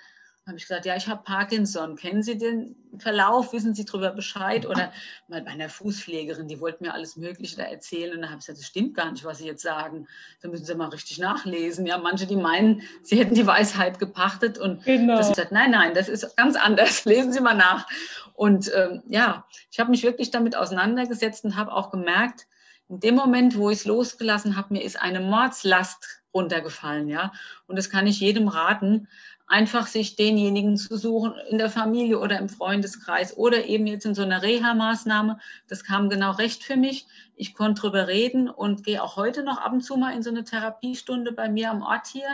habe 0.46 0.58
ich 0.58 0.64
gesagt, 0.64 0.84
ja, 0.84 0.94
ich 0.94 1.08
habe 1.08 1.22
Parkinson. 1.24 1.96
Kennen 1.96 2.22
Sie 2.22 2.36
den 2.36 2.76
Verlauf? 2.98 3.54
Wissen 3.54 3.74
Sie 3.74 3.86
darüber 3.86 4.10
Bescheid? 4.10 4.66
Oder 4.66 4.92
mal 5.26 5.40
bei 5.40 5.52
einer 5.52 5.70
Fußpflegerin, 5.70 6.48
die 6.48 6.60
wollte 6.60 6.82
mir 6.84 6.92
alles 6.92 7.16
Mögliche 7.16 7.56
da 7.56 7.62
erzählen. 7.62 8.14
Und 8.14 8.20
dann 8.20 8.30
habe 8.30 8.40
ich 8.40 8.46
gesagt, 8.46 8.58
das 8.58 8.66
stimmt 8.66 8.94
gar 8.94 9.10
nicht, 9.10 9.24
was 9.24 9.38
Sie 9.38 9.46
jetzt 9.46 9.62
sagen. 9.62 10.06
Da 10.42 10.48
müssen 10.48 10.66
Sie 10.66 10.74
mal 10.74 10.88
richtig 10.88 11.18
nachlesen. 11.18 11.86
Ja, 11.86 11.96
manche, 11.96 12.26
die 12.26 12.36
meinen, 12.36 12.82
sie 13.02 13.18
hätten 13.18 13.34
die 13.34 13.46
Weisheit 13.46 13.98
gepachtet. 13.98 14.58
Und 14.58 14.84
genau. 14.84 15.16
das 15.16 15.30
gesagt, 15.30 15.50
nein, 15.50 15.70
nein, 15.70 15.94
das 15.94 16.10
ist 16.10 16.36
ganz 16.36 16.56
anders. 16.56 17.04
Lesen 17.06 17.32
Sie 17.32 17.40
mal 17.40 17.54
nach. 17.54 17.86
Und 18.34 18.70
ähm, 18.74 19.02
ja, 19.08 19.46
ich 19.70 19.80
habe 19.80 19.90
mich 19.90 20.02
wirklich 20.02 20.30
damit 20.30 20.56
auseinandergesetzt 20.56 21.44
und 21.46 21.56
habe 21.56 21.72
auch 21.72 21.90
gemerkt, 21.90 22.46
in 22.88 23.00
dem 23.00 23.14
Moment, 23.14 23.56
wo 23.56 23.70
ich 23.70 23.78
es 23.78 23.84
losgelassen 23.84 24.56
habe, 24.56 24.74
mir 24.74 24.82
ist 24.82 25.00
eine 25.00 25.20
Mordslast 25.20 26.22
runtergefallen, 26.34 27.08
ja. 27.08 27.32
Und 27.66 27.76
das 27.76 27.90
kann 27.90 28.06
ich 28.06 28.20
jedem 28.20 28.48
raten, 28.48 29.08
einfach 29.46 29.86
sich 29.86 30.16
denjenigen 30.16 30.76
zu 30.76 30.96
suchen 30.96 31.34
in 31.50 31.58
der 31.58 31.70
Familie 31.70 32.18
oder 32.18 32.38
im 32.38 32.48
Freundeskreis 32.48 33.36
oder 33.36 33.66
eben 33.66 33.86
jetzt 33.86 34.06
in 34.06 34.14
so 34.14 34.22
einer 34.22 34.42
Reha-Maßnahme. 34.42 35.38
Das 35.68 35.84
kam 35.84 36.08
genau 36.08 36.32
recht 36.32 36.64
für 36.64 36.76
mich. 36.76 37.06
Ich 37.36 37.54
konnte 37.54 37.82
drüber 37.82 38.08
reden 38.08 38.48
und 38.48 38.84
gehe 38.84 39.02
auch 39.02 39.16
heute 39.16 39.42
noch 39.42 39.58
ab 39.58 39.72
und 39.72 39.82
zu 39.82 39.96
mal 39.96 40.14
in 40.14 40.22
so 40.22 40.30
eine 40.30 40.44
Therapiestunde 40.44 41.32
bei 41.32 41.48
mir 41.48 41.70
am 41.70 41.82
Ort 41.82 42.06
hier. 42.06 42.28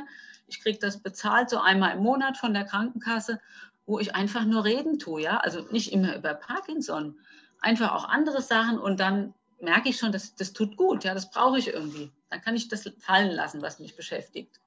Ich 0.46 0.60
kriege 0.62 0.78
das 0.78 1.02
bezahlt, 1.02 1.50
so 1.50 1.58
einmal 1.58 1.96
im 1.96 2.02
Monat 2.02 2.36
von 2.36 2.54
der 2.54 2.64
Krankenkasse, 2.64 3.40
wo 3.86 3.98
ich 3.98 4.14
einfach 4.14 4.44
nur 4.44 4.64
reden 4.64 4.98
tue, 4.98 5.22
ja. 5.22 5.38
Also 5.38 5.66
nicht 5.70 5.92
immer 5.92 6.16
über 6.16 6.34
Parkinson, 6.34 7.18
einfach 7.60 7.92
auch 7.92 8.08
andere 8.08 8.40
Sachen 8.40 8.78
und 8.78 9.00
dann 9.00 9.34
merke 9.60 9.88
ich 9.88 9.98
schon, 9.98 10.12
dass 10.12 10.34
das 10.34 10.52
tut 10.52 10.76
gut, 10.76 11.04
ja, 11.04 11.14
das 11.14 11.30
brauche 11.30 11.58
ich 11.58 11.68
irgendwie. 11.68 12.10
Dann 12.30 12.40
kann 12.40 12.56
ich 12.56 12.68
das 12.68 12.90
fallen 12.98 13.30
lassen, 13.30 13.62
was 13.62 13.78
mich 13.78 13.96
beschäftigt. 13.96 14.60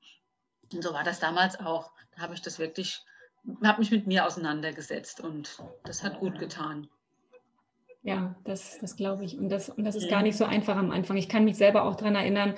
Und 0.72 0.84
so 0.84 0.94
war 0.94 1.04
das 1.04 1.20
damals 1.20 1.60
auch. 1.60 1.92
Da 2.16 2.22
habe 2.22 2.34
ich 2.34 2.42
das 2.42 2.60
wirklich, 2.60 3.04
habe 3.64 3.80
mich 3.80 3.92
mit 3.92 4.08
mir 4.08 4.26
auseinandergesetzt 4.26 5.22
und 5.22 5.58
das 5.84 6.04
hat 6.04 6.20
gut 6.20 6.40
getan. 6.40 6.88
Ja, 8.04 8.36
das, 8.44 8.80
das 8.80 8.96
glaube 8.98 9.24
ich. 9.24 9.38
Und 9.38 9.50
das, 9.50 9.70
und 9.70 9.86
das 9.86 9.96
ist 9.96 10.06
ja. 10.06 10.10
gar 10.10 10.24
nicht 10.24 10.38
so 10.38 10.46
einfach 10.46 10.76
am 10.76 10.92
Anfang. 10.92 11.16
Ich 11.16 11.30
kann 11.30 11.46
mich 11.46 11.56
selber 11.56 11.84
auch 11.84 11.96
daran 11.96 12.16
erinnern, 12.16 12.56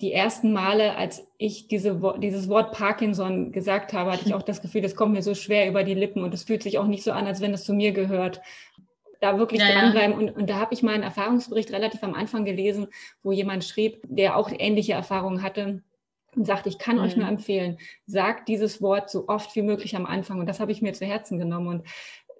die 0.00 0.12
ersten 0.12 0.52
Male, 0.52 0.96
als 0.96 1.26
ich 1.38 1.68
diese, 1.68 1.98
dieses 2.18 2.48
Wort 2.48 2.72
Parkinson 2.72 3.50
gesagt 3.50 3.94
habe, 3.94 4.12
hatte 4.12 4.26
ich 4.26 4.34
auch 4.34 4.42
das 4.42 4.60
Gefühl, 4.60 4.82
das 4.82 4.94
kommt 4.94 5.14
mir 5.14 5.22
so 5.22 5.34
schwer 5.34 5.68
über 5.68 5.84
die 5.84 5.94
Lippen 5.94 6.22
und 6.22 6.34
es 6.34 6.44
fühlt 6.44 6.62
sich 6.62 6.78
auch 6.78 6.86
nicht 6.86 7.02
so 7.02 7.12
an, 7.12 7.26
als 7.26 7.40
wenn 7.40 7.54
es 7.54 7.64
zu 7.64 7.72
mir 7.72 7.92
gehört 7.92 8.42
da 9.20 9.38
wirklich 9.38 9.60
ja, 9.60 9.72
dranbleiben. 9.72 10.16
Und, 10.16 10.30
und 10.36 10.50
da 10.50 10.56
habe 10.56 10.74
ich 10.74 10.82
mal 10.82 10.94
einen 10.94 11.02
Erfahrungsbericht 11.02 11.70
relativ 11.72 12.02
am 12.02 12.14
Anfang 12.14 12.44
gelesen, 12.44 12.88
wo 13.22 13.32
jemand 13.32 13.64
schrieb, 13.64 14.00
der 14.04 14.36
auch 14.36 14.50
ähnliche 14.52 14.92
Erfahrungen 14.92 15.42
hatte 15.42 15.82
und 16.34 16.46
sagte, 16.46 16.68
ich 16.68 16.78
kann 16.78 16.96
mhm. 16.96 17.02
euch 17.02 17.16
nur 17.16 17.28
empfehlen, 17.28 17.78
sagt 18.06 18.48
dieses 18.48 18.82
Wort 18.82 19.10
so 19.10 19.28
oft 19.28 19.54
wie 19.56 19.62
möglich 19.62 19.96
am 19.96 20.06
Anfang. 20.06 20.40
Und 20.40 20.46
das 20.46 20.60
habe 20.60 20.72
ich 20.72 20.82
mir 20.82 20.92
zu 20.92 21.06
Herzen 21.06 21.38
genommen. 21.38 21.68
Und 21.68 21.86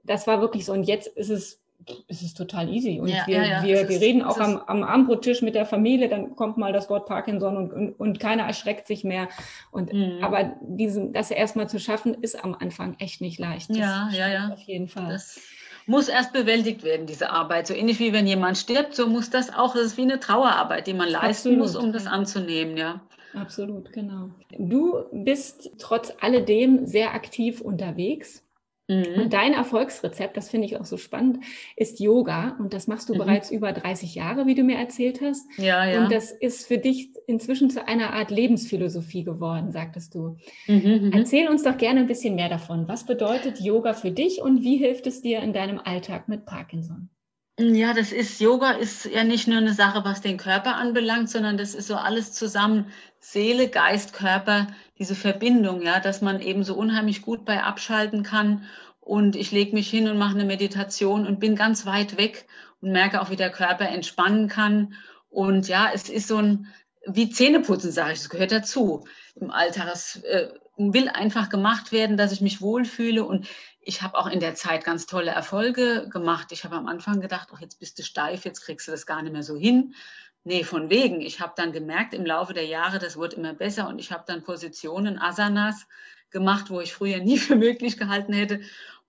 das 0.04 0.26
war 0.26 0.40
wirklich 0.40 0.64
so. 0.64 0.72
Und 0.72 0.84
jetzt 0.84 1.08
ist 1.08 1.30
es 1.30 1.60
es 2.08 2.22
ist 2.22 2.36
total 2.36 2.68
easy. 2.68 3.00
Und 3.00 3.08
ja, 3.08 3.24
wir, 3.26 3.36
ja, 3.36 3.44
ja. 3.44 3.62
wir, 3.62 3.88
wir 3.88 4.00
reden 4.00 4.22
auch 4.22 4.38
am, 4.38 4.58
am 4.66 4.82
Abendbrottisch 4.82 5.42
mit 5.42 5.54
der 5.54 5.66
Familie, 5.66 6.08
dann 6.08 6.34
kommt 6.34 6.56
mal 6.56 6.72
das 6.72 6.90
Wort 6.90 7.06
Parkinson 7.06 7.56
und, 7.56 7.72
und, 7.72 7.92
und 7.92 8.20
keiner 8.20 8.44
erschreckt 8.44 8.86
sich 8.86 9.04
mehr. 9.04 9.28
Und 9.70 9.92
mhm. 9.92 10.18
aber 10.22 10.56
diesen, 10.62 11.12
das 11.12 11.30
erstmal 11.30 11.68
zu 11.68 11.78
schaffen, 11.78 12.14
ist 12.14 12.42
am 12.42 12.54
Anfang 12.54 12.96
echt 12.98 13.20
nicht 13.20 13.38
leicht. 13.38 13.70
Das 13.70 13.76
ja, 13.76 14.08
ja, 14.12 14.28
ja. 14.28 14.48
Auf 14.52 14.62
jeden 14.62 14.88
Fall. 14.88 15.12
Das 15.12 15.38
muss 15.86 16.08
erst 16.08 16.32
bewältigt 16.32 16.82
werden, 16.82 17.06
diese 17.06 17.30
Arbeit. 17.30 17.66
So 17.66 17.74
ähnlich 17.74 17.98
wie 18.00 18.12
wenn 18.12 18.26
jemand 18.26 18.58
stirbt, 18.58 18.94
so 18.94 19.06
muss 19.06 19.30
das 19.30 19.54
auch, 19.54 19.74
das 19.74 19.84
ist 19.84 19.96
wie 19.96 20.02
eine 20.02 20.20
Trauerarbeit, 20.20 20.86
die 20.86 20.94
man 20.94 21.08
leisten 21.08 21.48
Absolut. 21.48 21.58
muss, 21.58 21.76
um 21.76 21.92
das 21.92 22.06
anzunehmen, 22.06 22.76
ja. 22.76 23.00
Absolut, 23.34 23.92
genau. 23.92 24.30
Du 24.58 25.04
bist 25.12 25.70
trotz 25.78 26.12
alledem 26.20 26.86
sehr 26.86 27.14
aktiv 27.14 27.60
unterwegs. 27.60 28.42
Mhm. 28.88 29.22
Und 29.22 29.32
dein 29.32 29.52
Erfolgsrezept, 29.52 30.36
das 30.36 30.48
finde 30.48 30.66
ich 30.66 30.78
auch 30.78 30.84
so 30.84 30.96
spannend, 30.96 31.44
ist 31.74 31.98
Yoga. 31.98 32.56
Und 32.58 32.72
das 32.72 32.86
machst 32.86 33.08
du 33.08 33.14
mhm. 33.14 33.18
bereits 33.18 33.50
über 33.50 33.72
30 33.72 34.14
Jahre, 34.14 34.46
wie 34.46 34.54
du 34.54 34.62
mir 34.62 34.76
erzählt 34.76 35.20
hast. 35.20 35.44
Ja, 35.58 35.84
ja. 35.84 36.04
Und 36.04 36.12
das 36.12 36.30
ist 36.30 36.66
für 36.66 36.78
dich 36.78 37.10
inzwischen 37.26 37.68
zu 37.68 37.86
einer 37.86 38.12
Art 38.12 38.30
Lebensphilosophie 38.30 39.24
geworden, 39.24 39.72
sagtest 39.72 40.14
du. 40.14 40.36
Mhm, 40.68 41.06
mhm, 41.06 41.12
Erzähl 41.12 41.48
uns 41.48 41.64
doch 41.64 41.76
gerne 41.76 42.00
ein 42.00 42.06
bisschen 42.06 42.36
mehr 42.36 42.48
davon. 42.48 42.86
Was 42.86 43.04
bedeutet 43.04 43.60
Yoga 43.60 43.92
für 43.92 44.12
dich 44.12 44.40
und 44.40 44.62
wie 44.62 44.76
hilft 44.76 45.06
es 45.06 45.20
dir 45.20 45.40
in 45.40 45.52
deinem 45.52 45.80
Alltag 45.80 46.28
mit 46.28 46.46
Parkinson? 46.46 47.10
Ja, 47.58 47.94
das 47.94 48.12
ist, 48.12 48.38
Yoga 48.38 48.72
ist 48.72 49.06
ja 49.06 49.24
nicht 49.24 49.48
nur 49.48 49.56
eine 49.56 49.72
Sache, 49.72 50.04
was 50.04 50.20
den 50.20 50.36
Körper 50.36 50.76
anbelangt, 50.76 51.30
sondern 51.30 51.56
das 51.56 51.74
ist 51.74 51.86
so 51.86 51.96
alles 51.96 52.32
zusammen. 52.32 52.92
Seele, 53.18 53.68
Geist, 53.68 54.12
Körper, 54.12 54.66
diese 54.98 55.14
Verbindung, 55.14 55.80
ja, 55.80 55.98
dass 55.98 56.20
man 56.20 56.42
eben 56.42 56.64
so 56.64 56.74
unheimlich 56.74 57.22
gut 57.22 57.46
bei 57.46 57.62
abschalten 57.62 58.22
kann. 58.22 58.66
Und 59.00 59.36
ich 59.36 59.52
lege 59.52 59.74
mich 59.74 59.88
hin 59.88 60.06
und 60.06 60.18
mache 60.18 60.34
eine 60.34 60.44
Meditation 60.44 61.26
und 61.26 61.40
bin 61.40 61.56
ganz 61.56 61.86
weit 61.86 62.18
weg 62.18 62.46
und 62.82 62.92
merke 62.92 63.22
auch, 63.22 63.30
wie 63.30 63.36
der 63.36 63.50
Körper 63.50 63.88
entspannen 63.88 64.48
kann. 64.48 64.92
Und 65.30 65.66
ja, 65.66 65.90
es 65.94 66.10
ist 66.10 66.28
so 66.28 66.36
ein, 66.36 66.66
wie 67.06 67.30
Zähneputzen, 67.30 67.90
sage 67.90 68.12
ich, 68.12 68.18
es 68.18 68.28
gehört 68.28 68.52
dazu 68.52 69.06
im 69.34 69.50
Alltag. 69.50 69.88
Es 69.90 70.16
äh, 70.24 70.50
will 70.76 71.08
einfach 71.08 71.48
gemacht 71.48 71.90
werden, 71.90 72.18
dass 72.18 72.32
ich 72.32 72.42
mich 72.42 72.60
wohlfühle. 72.60 73.24
Und 73.24 73.46
ich 73.86 74.02
habe 74.02 74.18
auch 74.18 74.26
in 74.26 74.40
der 74.40 74.56
Zeit 74.56 74.84
ganz 74.84 75.06
tolle 75.06 75.30
Erfolge 75.30 76.08
gemacht. 76.08 76.50
Ich 76.50 76.64
habe 76.64 76.74
am 76.74 76.88
Anfang 76.88 77.20
gedacht, 77.20 77.50
ach, 77.54 77.60
jetzt 77.60 77.78
bist 77.78 77.96
du 78.00 78.02
steif, 78.02 78.44
jetzt 78.44 78.62
kriegst 78.62 78.88
du 78.88 78.90
das 78.90 79.06
gar 79.06 79.22
nicht 79.22 79.32
mehr 79.32 79.44
so 79.44 79.56
hin. 79.56 79.94
Nee, 80.42 80.64
von 80.64 80.90
wegen. 80.90 81.20
Ich 81.20 81.40
habe 81.40 81.52
dann 81.56 81.70
gemerkt 81.70 82.12
im 82.12 82.26
Laufe 82.26 82.52
der 82.52 82.66
Jahre, 82.66 82.98
das 82.98 83.16
wurde 83.16 83.36
immer 83.36 83.54
besser 83.54 83.86
und 83.86 84.00
ich 84.00 84.10
habe 84.10 84.24
dann 84.26 84.42
Positionen, 84.42 85.20
Asanas 85.20 85.86
gemacht, 86.30 86.68
wo 86.68 86.80
ich 86.80 86.92
früher 86.92 87.18
nie 87.18 87.38
für 87.38 87.54
möglich 87.54 87.96
gehalten 87.96 88.32
hätte. 88.32 88.60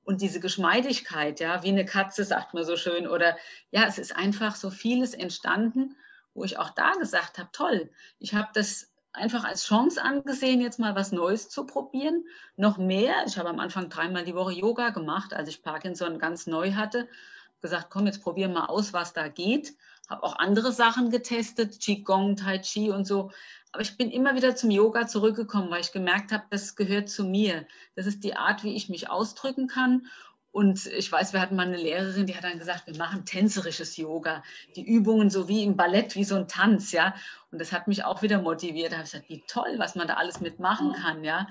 Und 0.04 0.22
diese 0.22 0.40
Geschmeidigkeit, 0.40 1.40
ja, 1.40 1.64
wie 1.64 1.70
eine 1.70 1.86
Katze, 1.86 2.24
sagt 2.24 2.54
man 2.54 2.64
so 2.64 2.78
schön, 2.78 3.08
oder 3.08 3.36
ja, 3.72 3.86
es 3.88 3.98
ist 3.98 4.16
einfach 4.16 4.56
so 4.56 4.70
vieles 4.70 5.16
entstanden, 5.16 5.96
wo 6.36 6.44
ich 6.44 6.60
auch 6.60 6.70
da 6.70 6.92
gesagt 6.92 7.40
habe, 7.40 7.50
toll, 7.52 7.90
ich 8.20 8.36
habe 8.36 8.50
das 8.54 8.94
einfach 9.18 9.44
als 9.44 9.66
Chance 9.66 10.02
angesehen, 10.02 10.62
jetzt 10.62 10.80
mal 10.80 10.96
was 10.96 11.12
Neues 11.12 11.50
zu 11.50 11.66
probieren. 11.66 12.26
Noch 12.56 12.78
mehr, 12.78 13.26
ich 13.26 13.38
habe 13.38 13.50
am 13.50 13.60
Anfang 13.60 13.90
dreimal 13.90 14.24
die 14.24 14.36
Woche 14.36 14.54
Yoga 14.54 14.90
gemacht, 14.90 15.34
als 15.34 15.50
ich 15.50 15.64
Parkinson 15.64 16.20
ganz 16.20 16.48
neu 16.48 16.74
hatte. 16.74 17.08
Gesagt, 17.62 17.88
komm, 17.90 18.06
jetzt 18.06 18.22
probieren 18.22 18.54
wir 18.54 18.70
aus, 18.70 18.94
was 18.94 19.14
da 19.14 19.28
geht. 19.28 19.76
Habe 20.10 20.24
auch 20.24 20.38
andere 20.38 20.72
Sachen 20.72 21.10
getestet, 21.10 21.80
Qigong, 21.80 22.38
Tai 22.38 22.60
Chi 22.60 22.92
und 22.92 23.06
so. 23.06 23.32
Aber 23.72 23.82
ich 23.82 23.98
bin 23.98 24.10
immer 24.10 24.36
wieder 24.36 24.56
zum 24.56 24.72
Yoga 24.72 25.08
zurückgekommen, 25.08 25.70
weil 25.70 25.82
ich 25.82 25.92
gemerkt 25.92 26.32
habe, 26.32 26.46
das 26.50 26.76
gehört 26.76 27.10
zu 27.10 27.26
mir. 27.26 27.68
Das 27.96 28.06
ist 28.06 28.24
die 28.24 28.36
Art, 28.36 28.64
wie 28.64 28.76
ich 28.76 28.90
mich 28.90 29.10
ausdrücken 29.10 29.68
kann. 29.68 30.08
Und 30.52 30.88
ich 30.88 31.12
weiß, 31.12 31.34
wir 31.34 31.42
hatten 31.42 31.56
mal 31.56 31.68
eine 31.68 31.78
Lehrerin, 31.78 32.26
die 32.26 32.36
hat 32.36 32.44
dann 32.44 32.58
gesagt, 32.58 32.88
wir 32.88 32.98
machen 32.98 33.26
tänzerisches 33.26 33.98
Yoga. 33.98 34.44
Die 34.76 34.86
Übungen 34.86 35.30
so 35.30 35.48
wie 35.48 35.64
im 35.64 35.76
Ballett, 35.76 36.16
wie 36.16 36.24
so 36.24 36.36
ein 36.36 36.48
Tanz, 36.48 36.92
ja. 36.92 37.14
Und 37.52 37.60
das 37.60 37.72
hat 37.72 37.88
mich 37.88 38.04
auch 38.04 38.22
wieder 38.22 38.42
motiviert. 38.42 38.92
Da 38.92 38.98
habe 38.98 39.06
ich 39.06 39.12
gesagt, 39.12 39.30
wie 39.30 39.44
toll, 39.48 39.76
was 39.78 39.96
man 39.96 40.08
da 40.08 40.16
alles 40.16 40.40
mitmachen 40.40 40.94
kann, 40.94 41.24
ja. 41.24 41.48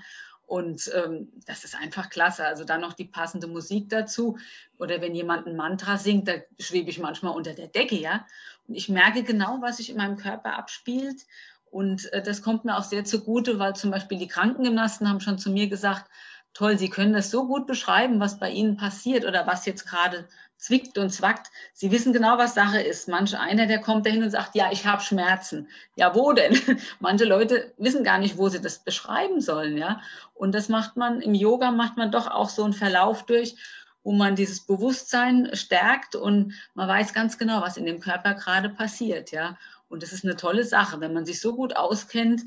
Und 0.47 0.91
ähm, 0.95 1.33
das 1.47 1.65
ist 1.65 1.77
einfach 1.77 2.09
klasse. 2.09 2.47
Also 2.47 2.65
dann 2.65 2.81
noch 2.81 2.93
die 2.93 3.05
passende 3.05 3.49
Musik 3.49 3.89
dazu. 3.89 4.39
Oder 4.79 5.01
wenn 5.01 5.15
jemand 5.15 5.47
ein 5.47 5.57
Mantra 5.57 5.99
singt, 5.99 6.29
da 6.29 6.35
schwebe 6.59 6.89
ich 6.89 7.01
manchmal 7.01 7.35
unter 7.35 7.53
der 7.53 7.67
Decke, 7.67 7.97
ja. 7.97 8.27
Und 8.67 8.75
ich 8.75 8.89
merke 8.89 9.25
genau, 9.25 9.59
was 9.61 9.79
sich 9.79 9.91
in 9.91 9.97
meinem 9.97 10.17
Körper 10.17 10.57
abspielt. 10.57 11.23
Und 11.71 12.13
äh, 12.13 12.23
das 12.23 12.43
kommt 12.43 12.65
mir 12.65 12.77
auch 12.77 12.85
sehr 12.85 13.05
zugute, 13.05 13.59
weil 13.59 13.75
zum 13.75 13.91
Beispiel 13.91 14.19
die 14.19 14.29
Krankengymnasten 14.29 15.09
haben 15.09 15.21
schon 15.21 15.39
zu 15.39 15.51
mir 15.51 15.69
gesagt, 15.69 16.11
toll, 16.57 16.79
Sie 16.79 16.89
können 16.89 17.13
das 17.13 17.31
so 17.31 17.47
gut 17.47 17.67
beschreiben, 17.67 18.19
was 18.19 18.39
bei 18.39 18.51
Ihnen 18.51 18.77
passiert 18.79 19.27
oder 19.27 19.47
was 19.47 19.67
jetzt 19.67 19.87
gerade 19.87 20.27
zwickt 20.57 20.97
und 20.97 21.11
zwackt. 21.11 21.51
Sie 21.75 21.91
wissen 21.91 22.15
genau, 22.15 22.39
was 22.39 22.55
Sache 22.55 22.81
ist. 22.81 23.09
Manch 23.09 23.39
einer, 23.39 23.67
der 23.67 23.81
kommt 23.81 24.07
dahin 24.07 24.23
und 24.23 24.31
sagt, 24.31 24.55
ja, 24.55 24.73
ich 24.73 24.87
habe 24.87 25.03
Schmerzen. 25.03 25.69
Ja, 25.97 26.15
wo 26.15 26.33
denn? 26.33 26.59
Manche 26.99 27.27
Leute 27.27 27.75
wissen 27.77 28.05
gar 28.05 28.19
nicht, 28.19 28.39
wo 28.39 28.49
sie 28.49 28.63
das 28.63 28.79
beschreiben 28.79 29.43
sollen, 29.43 29.77
ja. 29.77 30.01
Und 30.33 30.55
das 30.55 30.71
macht 30.71 30.97
man 30.97 31.21
im 31.21 31.35
Yoga 31.35 31.71
macht 31.73 31.99
man 31.99 32.11
doch 32.11 32.27
auch 32.27 32.49
so 32.49 32.65
einen 32.65 32.73
Verlauf 32.73 33.27
durch, 33.27 33.57
wo 34.03 34.13
man 34.13 34.35
dieses 34.35 34.61
Bewusstsein 34.61 35.51
stärkt 35.53 36.17
und 36.17 36.55
man 36.73 36.89
weiß 36.89 37.13
ganz 37.13 37.37
genau, 37.37 37.61
was 37.61 37.77
in 37.77 37.85
dem 37.85 38.01
Körper 38.01 38.33
gerade 38.33 38.71
passiert, 38.71 39.31
ja. 39.31 39.59
Und 39.89 40.03
das 40.03 40.13
ist 40.13 40.25
eine 40.25 40.37
tolle 40.37 40.65
Sache, 40.65 41.01
wenn 41.01 41.13
man 41.13 41.27
sich 41.27 41.41
so 41.41 41.55
gut 41.55 41.77
auskennt 41.77 42.43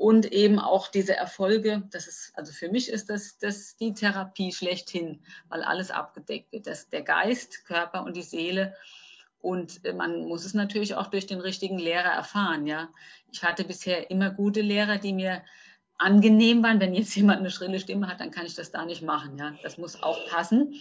und 0.00 0.32
eben 0.32 0.58
auch 0.58 0.88
diese 0.88 1.14
Erfolge, 1.14 1.82
das 1.90 2.06
ist, 2.06 2.32
also 2.34 2.54
für 2.54 2.70
mich 2.70 2.88
ist 2.88 3.10
das, 3.10 3.36
das 3.36 3.76
die 3.76 3.92
Therapie 3.92 4.50
schlechthin, 4.50 5.20
weil 5.50 5.62
alles 5.62 5.90
abgedeckt 5.90 6.50
wird. 6.52 6.66
Das, 6.66 6.88
der 6.88 7.02
Geist, 7.02 7.66
Körper 7.66 8.02
und 8.04 8.16
die 8.16 8.22
Seele. 8.22 8.74
Und 9.42 9.84
äh, 9.84 9.92
man 9.92 10.26
muss 10.26 10.46
es 10.46 10.54
natürlich 10.54 10.94
auch 10.94 11.08
durch 11.08 11.26
den 11.26 11.40
richtigen 11.40 11.78
Lehrer 11.78 12.08
erfahren. 12.08 12.66
Ja, 12.66 12.88
ich 13.30 13.42
hatte 13.42 13.62
bisher 13.62 14.10
immer 14.10 14.30
gute 14.30 14.62
Lehrer, 14.62 14.96
die 14.96 15.12
mir 15.12 15.42
angenehm 15.98 16.62
waren. 16.62 16.80
Wenn 16.80 16.94
jetzt 16.94 17.14
jemand 17.14 17.40
eine 17.40 17.50
schrille 17.50 17.78
Stimme 17.78 18.08
hat, 18.08 18.20
dann 18.20 18.30
kann 18.30 18.46
ich 18.46 18.54
das 18.54 18.70
da 18.70 18.86
nicht 18.86 19.02
machen. 19.02 19.36
Ja, 19.36 19.52
das 19.62 19.76
muss 19.76 20.02
auch 20.02 20.26
passen. 20.30 20.76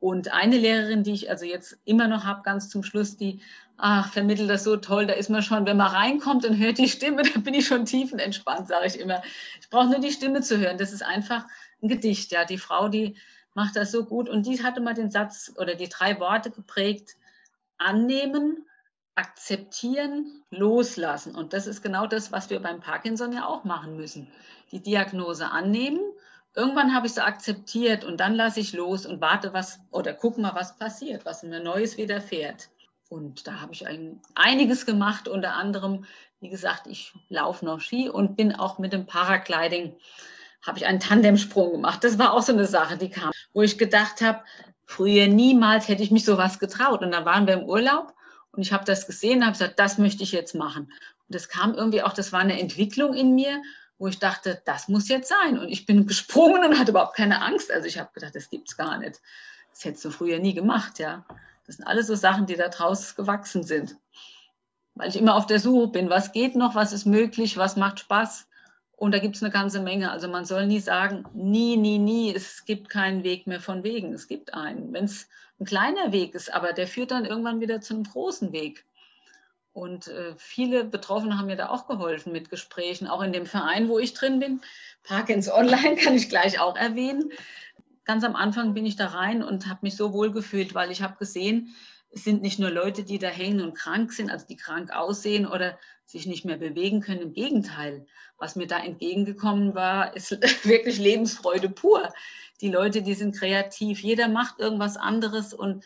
Und 0.00 0.32
eine 0.32 0.56
Lehrerin, 0.56 1.02
die 1.02 1.12
ich 1.12 1.30
also 1.30 1.44
jetzt 1.44 1.76
immer 1.84 2.06
noch 2.06 2.24
habe, 2.24 2.42
ganz 2.42 2.68
zum 2.68 2.84
Schluss, 2.84 3.16
die 3.16 3.40
ach, 3.78 4.12
vermittelt 4.12 4.50
das 4.50 4.64
so 4.64 4.76
toll. 4.76 5.06
Da 5.06 5.14
ist 5.14 5.30
man 5.30 5.42
schon, 5.42 5.66
wenn 5.66 5.76
man 5.76 5.88
reinkommt 5.90 6.44
und 6.44 6.58
hört 6.58 6.78
die 6.78 6.88
Stimme, 6.88 7.22
da 7.34 7.40
bin 7.40 7.54
ich 7.54 7.66
schon 7.66 7.86
tiefenentspannt, 7.86 8.68
sage 8.68 8.86
ich 8.86 9.00
immer. 9.00 9.22
Ich 9.60 9.70
brauche 9.70 9.86
nur 9.86 10.00
die 10.00 10.12
Stimme 10.12 10.42
zu 10.42 10.58
hören. 10.58 10.78
Das 10.78 10.92
ist 10.92 11.02
einfach 11.02 11.46
ein 11.82 11.88
Gedicht. 11.88 12.30
Ja, 12.32 12.44
die 12.44 12.58
Frau, 12.58 12.88
die 12.88 13.16
macht 13.54 13.76
das 13.76 13.90
so 13.90 14.04
gut. 14.04 14.28
Und 14.28 14.46
die 14.46 14.62
hatte 14.62 14.80
mal 14.80 14.94
den 14.94 15.10
Satz 15.10 15.52
oder 15.56 15.74
die 15.74 15.88
drei 15.88 16.20
Worte 16.20 16.50
geprägt: 16.50 17.16
Annehmen, 17.78 18.66
akzeptieren, 19.14 20.44
loslassen. 20.50 21.34
Und 21.34 21.52
das 21.52 21.66
ist 21.66 21.82
genau 21.82 22.06
das, 22.06 22.30
was 22.30 22.50
wir 22.50 22.60
beim 22.60 22.80
Parkinson 22.80 23.32
ja 23.32 23.46
auch 23.46 23.64
machen 23.64 23.96
müssen. 23.96 24.28
Die 24.70 24.80
Diagnose 24.80 25.50
annehmen 25.50 26.00
irgendwann 26.58 26.94
habe 26.94 27.06
ich 27.06 27.14
so 27.14 27.20
akzeptiert 27.20 28.04
und 28.04 28.18
dann 28.18 28.34
lasse 28.34 28.58
ich 28.58 28.72
los 28.72 29.06
und 29.06 29.20
warte, 29.20 29.52
was 29.52 29.78
oder 29.92 30.12
guck 30.12 30.38
mal, 30.38 30.54
was 30.54 30.76
passiert, 30.76 31.24
was 31.24 31.44
mir 31.44 31.62
Neues 31.62 31.96
widerfährt. 31.96 32.68
Und 33.08 33.46
da 33.46 33.60
habe 33.60 33.72
ich 33.72 33.86
ein, 33.86 34.20
einiges 34.34 34.84
gemacht, 34.84 35.28
unter 35.28 35.54
anderem, 35.54 36.04
wie 36.40 36.50
gesagt, 36.50 36.88
ich 36.88 37.14
laufe 37.28 37.64
noch 37.64 37.80
Ski 37.80 38.10
und 38.10 38.36
bin 38.36 38.54
auch 38.54 38.78
mit 38.78 38.92
dem 38.92 39.06
Paragliding, 39.06 39.94
habe 40.66 40.78
ich 40.78 40.86
einen 40.86 41.00
Tandemsprung 41.00 41.72
gemacht. 41.72 42.02
Das 42.02 42.18
war 42.18 42.32
auch 42.32 42.42
so 42.42 42.52
eine 42.52 42.66
Sache, 42.66 42.98
die 42.98 43.08
kam, 43.08 43.30
wo 43.54 43.62
ich 43.62 43.78
gedacht 43.78 44.20
habe, 44.20 44.42
früher 44.84 45.28
niemals 45.28 45.86
hätte 45.86 46.02
ich 46.02 46.10
mich 46.10 46.24
sowas 46.24 46.58
getraut. 46.58 47.02
Und 47.02 47.12
dann 47.12 47.24
waren 47.24 47.46
wir 47.46 47.54
im 47.54 47.64
Urlaub 47.64 48.14
und 48.50 48.62
ich 48.62 48.72
habe 48.72 48.84
das 48.84 49.06
gesehen 49.06 49.38
und 49.38 49.44
habe 49.44 49.52
gesagt, 49.52 49.78
das 49.78 49.96
möchte 49.96 50.24
ich 50.24 50.32
jetzt 50.32 50.56
machen. 50.56 50.84
Und 50.84 51.34
das 51.34 51.48
kam 51.48 51.74
irgendwie 51.74 52.02
auch, 52.02 52.12
das 52.12 52.32
war 52.32 52.40
eine 52.40 52.60
Entwicklung 52.60 53.14
in 53.14 53.36
mir 53.36 53.62
wo 53.98 54.06
ich 54.06 54.18
dachte, 54.18 54.62
das 54.64 54.88
muss 54.88 55.08
jetzt 55.08 55.28
sein. 55.28 55.58
Und 55.58 55.68
ich 55.68 55.86
bin 55.86 56.06
gesprungen 56.06 56.64
und 56.64 56.78
hatte 56.78 56.92
überhaupt 56.92 57.16
keine 57.16 57.42
Angst. 57.42 57.70
Also 57.70 57.86
ich 57.86 57.98
habe 57.98 58.10
gedacht, 58.12 58.34
das 58.34 58.50
gibt's 58.50 58.76
gar 58.76 58.98
nicht. 58.98 59.20
Das 59.70 59.84
hättest 59.84 60.04
du 60.04 60.10
früher 60.10 60.38
nie 60.38 60.54
gemacht, 60.54 60.98
ja. 60.98 61.24
Das 61.66 61.76
sind 61.76 61.86
alles 61.86 62.06
so 62.06 62.14
Sachen, 62.14 62.46
die 62.46 62.56
da 62.56 62.68
draus 62.68 63.14
gewachsen 63.14 63.62
sind. 63.62 63.96
Weil 64.94 65.10
ich 65.10 65.16
immer 65.16 65.34
auf 65.34 65.46
der 65.46 65.60
Suche 65.60 65.88
bin, 65.88 66.10
was 66.10 66.32
geht 66.32 66.56
noch, 66.56 66.74
was 66.74 66.92
ist 66.92 67.04
möglich, 67.04 67.56
was 67.56 67.76
macht 67.76 68.00
Spaß. 68.00 68.48
Und 68.96 69.12
da 69.12 69.20
gibt 69.20 69.36
es 69.36 69.42
eine 69.42 69.52
ganze 69.52 69.80
Menge. 69.80 70.10
Also 70.10 70.26
man 70.26 70.44
soll 70.44 70.66
nie 70.66 70.80
sagen, 70.80 71.24
nie, 71.34 71.76
nie, 71.76 71.98
nie, 71.98 72.34
es 72.34 72.64
gibt 72.64 72.88
keinen 72.88 73.22
Weg 73.22 73.46
mehr 73.46 73.60
von 73.60 73.84
Wegen. 73.84 74.12
Es 74.12 74.26
gibt 74.26 74.54
einen. 74.54 74.92
Wenn 74.92 75.04
es 75.04 75.28
ein 75.60 75.66
kleiner 75.66 76.10
Weg 76.10 76.34
ist, 76.34 76.52
aber 76.52 76.72
der 76.72 76.88
führt 76.88 77.10
dann 77.10 77.24
irgendwann 77.24 77.60
wieder 77.60 77.80
zu 77.80 77.94
einem 77.94 78.04
großen 78.04 78.52
Weg. 78.52 78.84
Und 79.78 80.08
äh, 80.08 80.34
viele 80.36 80.82
Betroffene 80.82 81.38
haben 81.38 81.46
mir 81.46 81.54
da 81.54 81.68
auch 81.68 81.86
geholfen 81.86 82.32
mit 82.32 82.50
Gesprächen, 82.50 83.06
auch 83.06 83.22
in 83.22 83.32
dem 83.32 83.46
Verein, 83.46 83.88
wo 83.88 84.00
ich 84.00 84.12
drin 84.12 84.40
bin. 84.40 84.60
Parkins 85.04 85.48
Online 85.48 85.94
kann 86.02 86.16
ich 86.16 86.28
gleich 86.28 86.58
auch 86.58 86.76
erwähnen. 86.76 87.30
Ganz 88.04 88.24
am 88.24 88.34
Anfang 88.34 88.74
bin 88.74 88.84
ich 88.84 88.96
da 88.96 89.06
rein 89.06 89.40
und 89.40 89.68
habe 89.68 89.80
mich 89.82 89.94
so 89.94 90.12
wohl 90.12 90.32
gefühlt, 90.32 90.74
weil 90.74 90.90
ich 90.90 91.00
habe 91.00 91.16
gesehen, 91.16 91.76
es 92.10 92.24
sind 92.24 92.42
nicht 92.42 92.58
nur 92.58 92.70
Leute, 92.70 93.04
die 93.04 93.20
da 93.20 93.28
hängen 93.28 93.60
und 93.60 93.74
krank 93.74 94.12
sind, 94.12 94.30
also 94.30 94.46
die 94.46 94.56
krank 94.56 94.90
aussehen 94.90 95.46
oder 95.46 95.78
sich 96.06 96.26
nicht 96.26 96.44
mehr 96.44 96.56
bewegen 96.56 97.00
können. 97.00 97.20
Im 97.20 97.32
Gegenteil, 97.32 98.04
was 98.36 98.56
mir 98.56 98.66
da 98.66 98.80
entgegengekommen 98.80 99.76
war, 99.76 100.16
ist 100.16 100.32
wirklich 100.66 100.98
Lebensfreude 100.98 101.68
pur. 101.68 102.12
Die 102.60 102.70
Leute, 102.70 103.02
die 103.02 103.14
sind 103.14 103.36
kreativ, 103.36 104.00
jeder 104.00 104.26
macht 104.26 104.58
irgendwas 104.58 104.96
anderes 104.96 105.54
und 105.54 105.84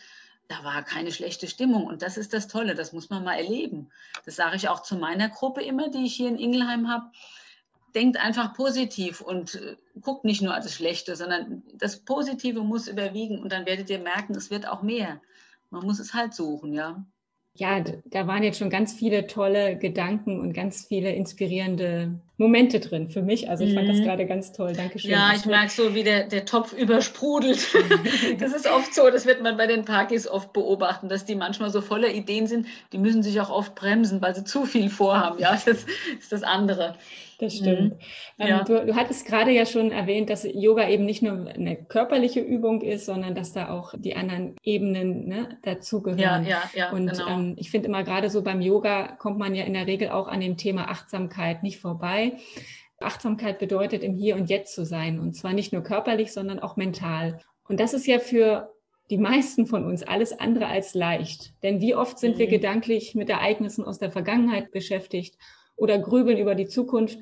da 0.48 0.64
war 0.64 0.82
keine 0.82 1.12
schlechte 1.12 1.48
Stimmung. 1.48 1.86
Und 1.86 2.02
das 2.02 2.16
ist 2.16 2.32
das 2.32 2.48
Tolle, 2.48 2.74
das 2.74 2.92
muss 2.92 3.10
man 3.10 3.24
mal 3.24 3.36
erleben. 3.36 3.90
Das 4.24 4.36
sage 4.36 4.56
ich 4.56 4.68
auch 4.68 4.82
zu 4.82 4.96
meiner 4.96 5.28
Gruppe 5.28 5.62
immer, 5.62 5.88
die 5.88 6.04
ich 6.04 6.14
hier 6.14 6.28
in 6.28 6.38
Ingelheim 6.38 6.88
habe. 6.88 7.10
Denkt 7.94 8.16
einfach 8.16 8.54
positiv 8.54 9.20
und 9.20 9.56
äh, 9.56 9.76
guckt 10.00 10.24
nicht 10.24 10.40
nur 10.40 10.54
das 10.54 10.74
Schlechte, 10.74 11.14
sondern 11.14 11.62
das 11.74 12.00
Positive 12.00 12.62
muss 12.62 12.88
überwiegen 12.88 13.42
und 13.42 13.52
dann 13.52 13.66
werdet 13.66 13.90
ihr 13.90 13.98
merken, 13.98 14.34
es 14.34 14.50
wird 14.50 14.66
auch 14.66 14.82
mehr. 14.82 15.20
Man 15.70 15.84
muss 15.84 15.98
es 15.98 16.14
halt 16.14 16.34
suchen, 16.34 16.72
ja 16.72 17.04
ja, 17.54 17.84
da 18.06 18.26
waren 18.26 18.42
jetzt 18.42 18.58
schon 18.58 18.70
ganz 18.70 18.94
viele 18.94 19.26
tolle 19.26 19.76
Gedanken 19.76 20.40
und 20.40 20.54
ganz 20.54 20.86
viele 20.86 21.12
inspirierende 21.12 22.18
Momente 22.38 22.80
drin 22.80 23.10
für 23.10 23.20
mich. 23.20 23.50
Also 23.50 23.62
ich 23.64 23.74
fand 23.74 23.90
das 23.90 23.98
mhm. 23.98 24.04
gerade 24.04 24.26
ganz 24.26 24.52
toll. 24.52 24.72
Dankeschön. 24.72 25.10
Ja, 25.10 25.32
ich 25.36 25.44
merke 25.44 25.70
so, 25.70 25.94
wie 25.94 26.02
der, 26.02 26.26
der 26.26 26.46
Topf 26.46 26.72
übersprudelt. 26.72 27.74
das 28.38 28.54
ist 28.54 28.66
oft 28.66 28.94
so, 28.94 29.10
das 29.10 29.26
wird 29.26 29.42
man 29.42 29.58
bei 29.58 29.66
den 29.66 29.84
Parkis 29.84 30.26
oft 30.26 30.54
beobachten, 30.54 31.10
dass 31.10 31.26
die 31.26 31.34
manchmal 31.34 31.68
so 31.68 31.82
voller 31.82 32.08
Ideen 32.08 32.46
sind, 32.46 32.66
die 32.92 32.98
müssen 32.98 33.22
sich 33.22 33.38
auch 33.38 33.50
oft 33.50 33.74
bremsen, 33.74 34.22
weil 34.22 34.34
sie 34.34 34.44
zu 34.44 34.64
viel 34.64 34.88
vorhaben. 34.88 35.38
Ja, 35.38 35.52
das 35.52 35.84
ist 36.18 36.32
das 36.32 36.42
andere. 36.42 36.96
Das 37.42 37.56
stimmt. 37.56 37.96
Mhm. 38.38 38.46
Ja. 38.46 38.62
du, 38.62 38.86
du, 38.86 38.94
hattest 38.94 39.26
gerade 39.26 39.50
ja 39.50 39.66
schon 39.66 39.90
erwähnt, 39.90 40.30
dass 40.30 40.44
Yoga 40.44 40.88
eben 40.88 41.04
nicht 41.04 41.22
nur 41.22 41.48
eine 41.48 41.74
körperliche 41.74 42.38
Übung 42.38 42.82
ist, 42.82 43.04
sondern 43.04 43.34
dass 43.34 43.52
da 43.52 43.70
auch 43.70 43.94
die 43.98 44.14
anderen 44.14 44.54
Ebenen 44.62 45.26
ne, 45.26 45.58
dazugehören. 45.64 46.20
Ja, 46.20 46.40
ja, 46.40 46.62
ja. 46.72 46.92
Und 46.92 47.10
genau. 47.10 47.28
ähm, 47.28 47.56
ich 47.58 47.72
finde 47.72 47.88
immer 47.88 48.04
gerade 48.04 48.30
so 48.30 48.42
beim 48.42 48.60
Yoga 48.60 49.16
kommt 49.18 49.40
man 49.40 49.56
ja 49.56 49.64
in 49.64 49.74
der 49.74 49.88
Regel 49.88 50.10
auch 50.10 50.28
an 50.28 50.38
dem 50.38 50.56
Thema 50.56 50.88
Achtsamkeit 50.88 51.64
nicht 51.64 51.80
vorbei. 51.80 52.34
Achtsamkeit 53.00 53.58
bedeutet, 53.58 54.04
im 54.04 54.14
Hier 54.14 54.36
und 54.36 54.48
Jetzt 54.48 54.72
zu 54.72 54.86
sein. 54.86 55.18
Und 55.18 55.34
zwar 55.34 55.52
nicht 55.52 55.72
nur 55.72 55.82
körperlich, 55.82 56.32
sondern 56.32 56.60
auch 56.60 56.76
mental. 56.76 57.40
Und 57.68 57.80
das 57.80 57.92
ist 57.92 58.06
ja 58.06 58.20
für 58.20 58.72
die 59.10 59.18
meisten 59.18 59.66
von 59.66 59.84
uns 59.84 60.04
alles 60.04 60.38
andere 60.38 60.68
als 60.68 60.94
leicht. 60.94 61.54
Denn 61.64 61.80
wie 61.80 61.96
oft 61.96 62.20
sind 62.20 62.36
mhm. 62.36 62.38
wir 62.38 62.46
gedanklich 62.46 63.16
mit 63.16 63.28
Ereignissen 63.28 63.84
aus 63.84 63.98
der 63.98 64.12
Vergangenheit 64.12 64.70
beschäftigt 64.70 65.36
oder 65.82 65.98
grübeln 65.98 66.38
über 66.38 66.54
die 66.54 66.68
Zukunft. 66.68 67.18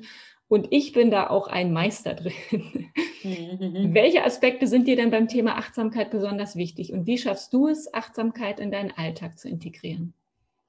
Und 0.47 0.67
ich 0.69 0.91
bin 0.91 1.09
da 1.11 1.27
auch 1.27 1.47
ein 1.47 1.73
Meister 1.73 2.13
drin. 2.13 2.91
Mhm. 3.23 3.93
Welche 3.93 4.23
Aspekte 4.23 4.67
sind 4.67 4.87
dir 4.87 4.95
denn 4.95 5.09
beim 5.09 5.27
Thema 5.27 5.57
Achtsamkeit 5.57 6.11
besonders 6.11 6.55
wichtig? 6.55 6.93
Und 6.93 7.07
wie 7.07 7.17
schaffst 7.17 7.53
du 7.53 7.67
es, 7.67 7.93
Achtsamkeit 7.93 8.59
in 8.59 8.69
deinen 8.69 8.91
Alltag 8.91 9.39
zu 9.39 9.49
integrieren? 9.49 10.13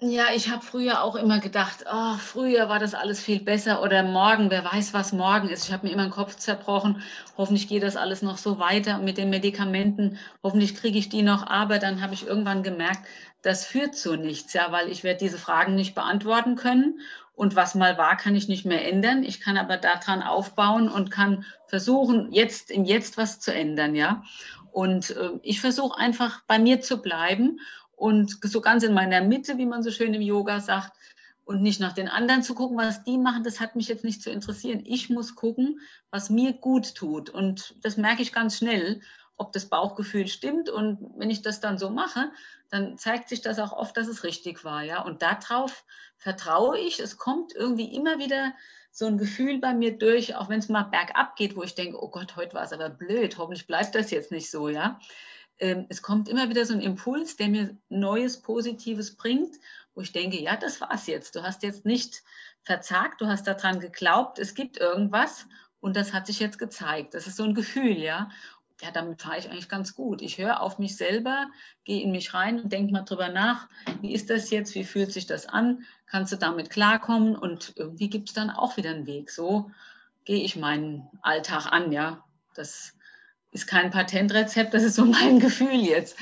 Ja, 0.04 0.26
ich 0.34 0.48
habe 0.50 0.64
früher 0.64 1.04
auch 1.04 1.14
immer 1.14 1.38
gedacht, 1.38 1.84
oh, 1.88 2.16
früher 2.16 2.68
war 2.68 2.80
das 2.80 2.92
alles 2.92 3.22
viel 3.22 3.40
besser 3.40 3.82
oder 3.84 4.02
morgen, 4.02 4.50
wer 4.50 4.64
weiß, 4.64 4.94
was 4.94 5.12
morgen 5.12 5.48
ist. 5.48 5.66
Ich 5.66 5.72
habe 5.72 5.86
mir 5.86 5.92
immer 5.92 6.02
den 6.02 6.10
Kopf 6.10 6.34
zerbrochen. 6.34 7.00
Hoffentlich 7.36 7.68
geht 7.68 7.84
das 7.84 7.96
alles 7.96 8.20
noch 8.20 8.36
so 8.36 8.58
weiter 8.58 8.98
mit 8.98 9.16
den 9.16 9.30
Medikamenten. 9.30 10.18
Hoffentlich 10.42 10.74
kriege 10.74 10.98
ich 10.98 11.08
die 11.08 11.22
noch. 11.22 11.46
Aber 11.46 11.78
dann 11.78 12.02
habe 12.02 12.14
ich 12.14 12.26
irgendwann 12.26 12.64
gemerkt, 12.64 13.06
das 13.42 13.64
führt 13.64 13.94
zu 13.94 14.16
nichts, 14.16 14.52
ja, 14.54 14.72
weil 14.72 14.88
ich 14.88 15.04
werde 15.04 15.18
diese 15.20 15.38
Fragen 15.38 15.76
nicht 15.76 15.94
beantworten 15.94 16.56
können. 16.56 17.00
Und 17.42 17.56
was 17.56 17.74
mal 17.74 17.98
war, 17.98 18.16
kann 18.16 18.36
ich 18.36 18.46
nicht 18.46 18.64
mehr 18.66 18.88
ändern. 18.88 19.24
Ich 19.24 19.40
kann 19.40 19.58
aber 19.58 19.76
daran 19.76 20.22
aufbauen 20.22 20.88
und 20.88 21.10
kann 21.10 21.44
versuchen, 21.66 22.30
jetzt 22.30 22.70
im 22.70 22.84
Jetzt 22.84 23.16
was 23.16 23.40
zu 23.40 23.52
ändern, 23.52 23.96
ja. 23.96 24.22
Und 24.70 25.10
äh, 25.10 25.30
ich 25.42 25.60
versuche 25.60 25.98
einfach 25.98 26.42
bei 26.46 26.60
mir 26.60 26.80
zu 26.80 27.02
bleiben 27.02 27.58
und 27.96 28.38
so 28.44 28.60
ganz 28.60 28.84
in 28.84 28.94
meiner 28.94 29.22
Mitte, 29.22 29.58
wie 29.58 29.66
man 29.66 29.82
so 29.82 29.90
schön 29.90 30.14
im 30.14 30.22
Yoga 30.22 30.60
sagt, 30.60 30.92
und 31.44 31.62
nicht 31.62 31.80
nach 31.80 31.94
den 31.94 32.06
anderen 32.06 32.44
zu 32.44 32.54
gucken, 32.54 32.78
was 32.78 33.02
die 33.02 33.18
machen, 33.18 33.42
das 33.42 33.58
hat 33.58 33.74
mich 33.74 33.88
jetzt 33.88 34.04
nicht 34.04 34.22
zu 34.22 34.30
interessieren. 34.30 34.84
Ich 34.84 35.10
muss 35.10 35.34
gucken, 35.34 35.80
was 36.12 36.30
mir 36.30 36.52
gut 36.52 36.94
tut. 36.94 37.28
Und 37.28 37.74
das 37.82 37.96
merke 37.96 38.22
ich 38.22 38.32
ganz 38.32 38.58
schnell, 38.58 39.00
ob 39.36 39.52
das 39.52 39.68
Bauchgefühl 39.68 40.28
stimmt. 40.28 40.70
Und 40.70 40.98
wenn 41.16 41.30
ich 41.30 41.42
das 41.42 41.60
dann 41.60 41.78
so 41.78 41.90
mache, 41.90 42.30
dann 42.70 42.96
zeigt 42.96 43.28
sich 43.28 43.40
das 43.40 43.58
auch 43.58 43.72
oft, 43.72 43.96
dass 43.96 44.08
es 44.08 44.24
richtig 44.24 44.64
war. 44.64 44.82
Ja? 44.82 45.02
Und 45.02 45.22
darauf 45.22 45.84
vertraue 46.16 46.78
ich. 46.78 47.00
Es 47.00 47.16
kommt 47.16 47.54
irgendwie 47.54 47.94
immer 47.94 48.18
wieder 48.18 48.52
so 48.90 49.06
ein 49.06 49.18
Gefühl 49.18 49.58
bei 49.58 49.72
mir 49.74 49.96
durch, 49.96 50.36
auch 50.36 50.48
wenn 50.48 50.58
es 50.58 50.68
mal 50.68 50.84
bergab 50.84 51.34
geht, 51.36 51.56
wo 51.56 51.62
ich 51.62 51.74
denke, 51.74 52.02
oh 52.02 52.08
Gott, 52.08 52.36
heute 52.36 52.54
war 52.54 52.62
es 52.62 52.72
aber 52.72 52.90
blöd, 52.90 53.38
hoffentlich 53.38 53.66
bleibt 53.66 53.94
das 53.94 54.10
jetzt 54.10 54.30
nicht 54.30 54.50
so, 54.50 54.68
ja. 54.68 55.00
Ähm, 55.58 55.86
es 55.88 56.02
kommt 56.02 56.28
immer 56.28 56.50
wieder 56.50 56.66
so 56.66 56.74
ein 56.74 56.80
Impuls, 56.80 57.36
der 57.36 57.48
mir 57.48 57.76
Neues, 57.88 58.42
Positives 58.42 59.16
bringt, 59.16 59.56
wo 59.94 60.02
ich 60.02 60.12
denke, 60.12 60.40
ja, 60.40 60.56
das 60.56 60.80
war's 60.80 61.06
jetzt. 61.06 61.34
Du 61.34 61.42
hast 61.42 61.62
jetzt 61.62 61.86
nicht 61.86 62.22
verzagt, 62.64 63.20
du 63.22 63.26
hast 63.26 63.46
daran 63.46 63.80
geglaubt, 63.80 64.38
es 64.38 64.54
gibt 64.54 64.76
irgendwas 64.76 65.46
und 65.80 65.96
das 65.96 66.12
hat 66.12 66.26
sich 66.26 66.38
jetzt 66.38 66.58
gezeigt. 66.58 67.14
Das 67.14 67.26
ist 67.26 67.36
so 67.36 67.44
ein 67.44 67.54
Gefühl, 67.54 67.98
ja 67.98 68.30
ja, 68.82 68.90
damit 68.90 69.22
fahre 69.22 69.38
ich 69.38 69.48
eigentlich 69.48 69.68
ganz 69.68 69.94
gut. 69.94 70.22
Ich 70.22 70.38
höre 70.38 70.60
auf 70.60 70.78
mich 70.78 70.96
selber, 70.96 71.46
gehe 71.84 72.02
in 72.02 72.10
mich 72.10 72.34
rein 72.34 72.60
und 72.60 72.72
denke 72.72 72.92
mal 72.92 73.02
drüber 73.02 73.28
nach, 73.28 73.68
wie 74.00 74.12
ist 74.12 74.28
das 74.28 74.50
jetzt, 74.50 74.74
wie 74.74 74.82
fühlt 74.82 75.12
sich 75.12 75.26
das 75.26 75.46
an, 75.46 75.84
kannst 76.06 76.32
du 76.32 76.36
damit 76.36 76.68
klarkommen 76.68 77.36
und 77.36 77.74
irgendwie 77.76 78.10
gibt 78.10 78.30
es 78.30 78.34
dann 78.34 78.50
auch 78.50 78.76
wieder 78.76 78.90
einen 78.90 79.06
Weg. 79.06 79.30
So 79.30 79.70
gehe 80.24 80.42
ich 80.42 80.56
meinen 80.56 81.08
Alltag 81.22 81.66
an, 81.70 81.92
ja. 81.92 82.24
Das 82.54 82.94
ist 83.52 83.68
kein 83.68 83.92
Patentrezept, 83.92 84.74
das 84.74 84.82
ist 84.82 84.96
so 84.96 85.04
mein 85.06 85.38
Gefühl 85.38 85.74
jetzt. 85.74 86.18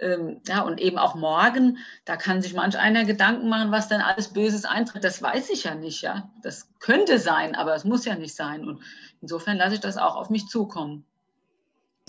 Ähm, 0.00 0.40
ja, 0.46 0.62
und 0.62 0.80
eben 0.80 0.96
auch 0.96 1.14
morgen, 1.14 1.76
da 2.06 2.16
kann 2.16 2.40
sich 2.40 2.54
manch 2.54 2.78
einer 2.78 3.04
Gedanken 3.04 3.50
machen, 3.50 3.70
was 3.70 3.88
denn 3.88 4.00
alles 4.00 4.32
Böses 4.32 4.64
eintritt. 4.64 5.04
Das 5.04 5.20
weiß 5.20 5.50
ich 5.50 5.64
ja 5.64 5.74
nicht, 5.74 6.00
ja. 6.00 6.30
Das 6.42 6.70
könnte 6.78 7.18
sein, 7.18 7.54
aber 7.54 7.74
es 7.74 7.84
muss 7.84 8.06
ja 8.06 8.14
nicht 8.14 8.34
sein. 8.34 8.66
Und 8.66 8.82
insofern 9.20 9.58
lasse 9.58 9.74
ich 9.74 9.80
das 9.80 9.98
auch 9.98 10.16
auf 10.16 10.30
mich 10.30 10.46
zukommen. 10.46 11.04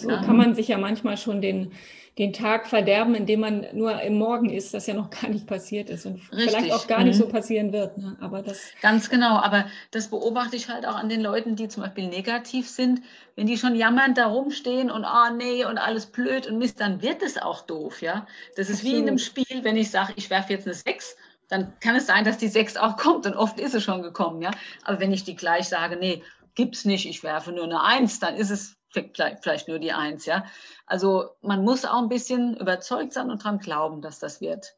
So 0.01 0.09
kann 0.09 0.37
man 0.37 0.55
sich 0.55 0.67
ja 0.67 0.77
manchmal 0.77 1.17
schon 1.17 1.41
den, 1.41 1.71
den 2.17 2.33
Tag 2.33 2.67
verderben, 2.67 3.15
indem 3.15 3.39
man 3.39 3.65
nur 3.73 4.01
im 4.01 4.17
Morgen 4.17 4.49
ist, 4.49 4.73
das 4.73 4.87
ja 4.87 4.93
noch 4.93 5.09
gar 5.21 5.29
nicht 5.29 5.47
passiert 5.47 5.89
ist 5.89 6.05
und 6.05 6.15
Richtig. 6.31 6.49
vielleicht 6.49 6.73
auch 6.73 6.87
gar 6.87 7.03
nicht 7.03 7.15
mhm. 7.15 7.23
so 7.23 7.27
passieren 7.29 7.71
wird. 7.71 7.97
Ne? 7.97 8.17
Aber 8.19 8.41
das 8.41 8.59
Ganz 8.81 9.09
genau, 9.09 9.37
aber 9.37 9.65
das 9.91 10.09
beobachte 10.09 10.57
ich 10.57 10.69
halt 10.69 10.85
auch 10.85 10.95
an 10.95 11.07
den 11.07 11.21
Leuten, 11.21 11.55
die 11.55 11.69
zum 11.69 11.83
Beispiel 11.83 12.07
negativ 12.07 12.69
sind. 12.69 13.01
Wenn 13.35 13.47
die 13.47 13.57
schon 13.57 13.75
jammernd 13.75 14.17
da 14.17 14.27
rumstehen 14.27 14.91
und 14.91 15.05
ah 15.05 15.29
oh, 15.31 15.35
nee 15.35 15.63
und 15.63 15.77
alles 15.77 16.07
blöd 16.07 16.45
und 16.47 16.57
Mist, 16.57 16.81
dann 16.81 17.01
wird 17.01 17.23
es 17.23 17.37
auch 17.37 17.61
doof, 17.61 18.01
ja. 18.01 18.27
Das 18.57 18.69
ist 18.69 18.79
Absolut. 18.79 18.95
wie 18.95 18.99
in 18.99 19.07
einem 19.07 19.17
Spiel, 19.17 19.63
wenn 19.63 19.77
ich 19.77 19.89
sage, 19.89 20.13
ich 20.17 20.29
werfe 20.29 20.51
jetzt 20.51 20.67
eine 20.67 20.73
6, 20.73 21.15
dann 21.47 21.73
kann 21.79 21.95
es 21.95 22.05
sein, 22.05 22.25
dass 22.25 22.37
die 22.37 22.47
6 22.49 22.75
auch 22.77 22.97
kommt 22.97 23.25
und 23.25 23.33
oft 23.33 23.59
ist 23.59 23.73
es 23.73 23.83
schon 23.83 24.01
gekommen, 24.01 24.41
ja. 24.41 24.51
Aber 24.83 24.99
wenn 24.99 25.13
ich 25.13 25.23
die 25.23 25.35
gleich 25.37 25.69
sage, 25.69 25.95
nee, 25.95 26.21
gibt's 26.55 26.83
nicht, 26.83 27.07
ich 27.07 27.23
werfe 27.23 27.53
nur 27.53 27.63
eine 27.63 27.81
1, 27.81 28.19
dann 28.19 28.35
ist 28.35 28.49
es 28.49 28.75
vielleicht 28.91 29.67
nur 29.67 29.79
die 29.79 29.91
Eins, 29.91 30.25
ja. 30.25 30.45
Also 30.85 31.29
man 31.41 31.63
muss 31.63 31.85
auch 31.85 32.01
ein 32.01 32.09
bisschen 32.09 32.57
überzeugt 32.57 33.13
sein 33.13 33.29
und 33.29 33.43
daran 33.43 33.59
glauben, 33.59 34.01
dass 34.01 34.19
das 34.19 34.41
wird. 34.41 34.75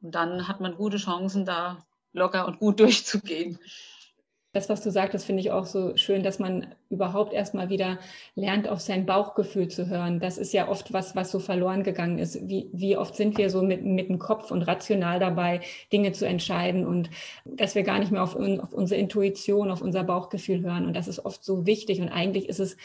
Und 0.00 0.14
dann 0.14 0.48
hat 0.48 0.60
man 0.60 0.76
gute 0.76 0.98
Chancen, 0.98 1.44
da 1.44 1.78
locker 2.12 2.46
und 2.46 2.58
gut 2.58 2.80
durchzugehen. 2.80 3.58
Das, 4.52 4.68
was 4.68 4.82
du 4.82 4.92
sagtest, 4.92 5.26
finde 5.26 5.40
ich 5.40 5.50
auch 5.50 5.66
so 5.66 5.96
schön, 5.96 6.22
dass 6.22 6.38
man 6.38 6.76
überhaupt 6.88 7.32
erstmal 7.32 7.70
wieder 7.70 7.98
lernt, 8.36 8.68
auf 8.68 8.80
sein 8.80 9.04
Bauchgefühl 9.04 9.66
zu 9.66 9.88
hören. 9.88 10.20
Das 10.20 10.38
ist 10.38 10.52
ja 10.52 10.68
oft 10.68 10.92
was, 10.92 11.16
was 11.16 11.32
so 11.32 11.40
verloren 11.40 11.82
gegangen 11.82 12.20
ist. 12.20 12.48
Wie, 12.48 12.70
wie 12.72 12.96
oft 12.96 13.16
sind 13.16 13.36
wir 13.36 13.50
so 13.50 13.62
mit, 13.62 13.84
mit 13.84 14.08
dem 14.08 14.20
Kopf 14.20 14.52
und 14.52 14.62
rational 14.62 15.18
dabei, 15.18 15.60
Dinge 15.92 16.12
zu 16.12 16.24
entscheiden 16.24 16.86
und 16.86 17.10
dass 17.44 17.74
wir 17.74 17.82
gar 17.82 17.98
nicht 17.98 18.12
mehr 18.12 18.22
auf, 18.22 18.36
auf 18.36 18.72
unsere 18.72 19.00
Intuition, 19.00 19.72
auf 19.72 19.82
unser 19.82 20.04
Bauchgefühl 20.04 20.62
hören. 20.62 20.86
Und 20.86 20.94
das 20.94 21.08
ist 21.08 21.24
oft 21.24 21.42
so 21.42 21.66
wichtig. 21.66 22.00
Und 22.00 22.10
eigentlich 22.10 22.48
ist 22.48 22.60
es 22.60 22.76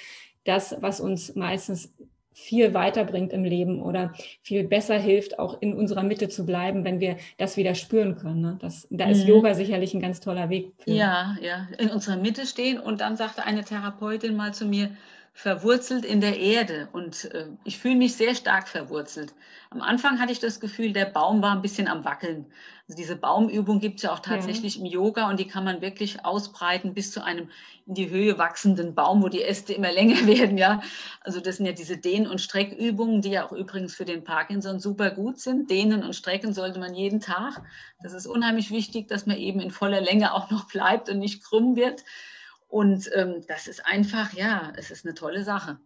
das, 0.49 0.75
was 0.81 0.99
uns 0.99 1.35
meistens 1.35 1.93
viel 2.33 2.73
weiterbringt 2.73 3.33
im 3.33 3.43
Leben 3.43 3.81
oder 3.81 4.13
viel 4.41 4.63
besser 4.63 4.97
hilft, 4.97 5.39
auch 5.39 5.61
in 5.61 5.73
unserer 5.73 6.03
Mitte 6.03 6.29
zu 6.29 6.45
bleiben, 6.45 6.85
wenn 6.85 6.99
wir 6.99 7.17
das 7.37 7.57
wieder 7.57 7.75
spüren 7.75 8.15
können. 8.15 8.41
Ne? 8.41 8.57
Das, 8.61 8.87
da 8.89 9.09
ist 9.09 9.23
mhm. 9.23 9.29
Yoga 9.29 9.53
sicherlich 9.53 9.93
ein 9.93 9.99
ganz 9.99 10.19
toller 10.21 10.49
Weg. 10.49 10.71
Für. 10.79 10.91
Ja, 10.91 11.35
ja, 11.41 11.67
in 11.77 11.89
unserer 11.89 12.17
Mitte 12.17 12.45
stehen. 12.45 12.79
Und 12.79 13.01
dann 13.01 13.17
sagte 13.17 13.45
eine 13.45 13.63
Therapeutin 13.63 14.35
mal 14.35 14.53
zu 14.53 14.65
mir, 14.65 14.91
verwurzelt 15.33 16.05
in 16.05 16.21
der 16.21 16.37
Erde 16.37 16.89
und 16.91 17.25
äh, 17.33 17.47
ich 17.63 17.79
fühle 17.79 17.95
mich 17.95 18.15
sehr 18.15 18.35
stark 18.35 18.67
verwurzelt. 18.67 19.33
Am 19.69 19.81
Anfang 19.81 20.19
hatte 20.19 20.31
ich 20.31 20.39
das 20.39 20.59
Gefühl, 20.59 20.93
der 20.93 21.05
Baum 21.05 21.41
war 21.41 21.51
ein 21.51 21.61
bisschen 21.61 21.87
am 21.87 22.03
Wackeln. 22.03 22.45
Also 22.87 22.97
diese 22.97 23.15
Baumübung 23.15 23.79
gibt 23.79 23.97
es 23.97 24.03
ja 24.03 24.11
auch 24.11 24.19
tatsächlich 24.19 24.75
ja. 24.75 24.81
im 24.81 24.87
Yoga 24.87 25.29
und 25.29 25.39
die 25.39 25.47
kann 25.47 25.63
man 25.63 25.81
wirklich 25.81 26.25
ausbreiten 26.25 26.95
bis 26.95 27.11
zu 27.11 27.23
einem 27.23 27.49
in 27.85 27.93
die 27.93 28.09
Höhe 28.09 28.37
wachsenden 28.39 28.95
Baum, 28.95 29.21
wo 29.21 29.29
die 29.29 29.43
Äste 29.43 29.73
immer 29.73 29.91
länger 29.93 30.25
werden. 30.25 30.57
Ja, 30.57 30.81
also 31.21 31.39
das 31.39 31.57
sind 31.57 31.67
ja 31.67 31.71
diese 31.71 31.97
Dehn- 31.97 32.27
und 32.27 32.41
Streckübungen, 32.41 33.21
die 33.21 33.29
ja 33.29 33.45
auch 33.45 33.51
übrigens 33.51 33.95
für 33.95 34.05
den 34.05 34.23
Parkinson 34.23 34.79
super 34.79 35.11
gut 35.11 35.39
sind. 35.39 35.69
Dehnen 35.69 36.03
und 36.03 36.15
Strecken 36.15 36.53
sollte 36.53 36.79
man 36.79 36.95
jeden 36.95 37.19
Tag. 37.19 37.61
Das 38.01 38.13
ist 38.13 38.25
unheimlich 38.25 38.71
wichtig, 38.71 39.07
dass 39.07 39.25
man 39.25 39.37
eben 39.37 39.59
in 39.59 39.71
voller 39.71 40.01
Länge 40.01 40.33
auch 40.33 40.49
noch 40.49 40.67
bleibt 40.67 41.09
und 41.09 41.19
nicht 41.19 41.43
krumm 41.43 41.75
wird. 41.75 42.03
Und 42.69 43.09
ähm, 43.15 43.43
das 43.47 43.67
ist 43.67 43.85
einfach, 43.85 44.33
ja, 44.33 44.71
es 44.77 44.91
ist 44.91 45.05
eine 45.05 45.15
tolle 45.15 45.43
Sache. 45.43 45.79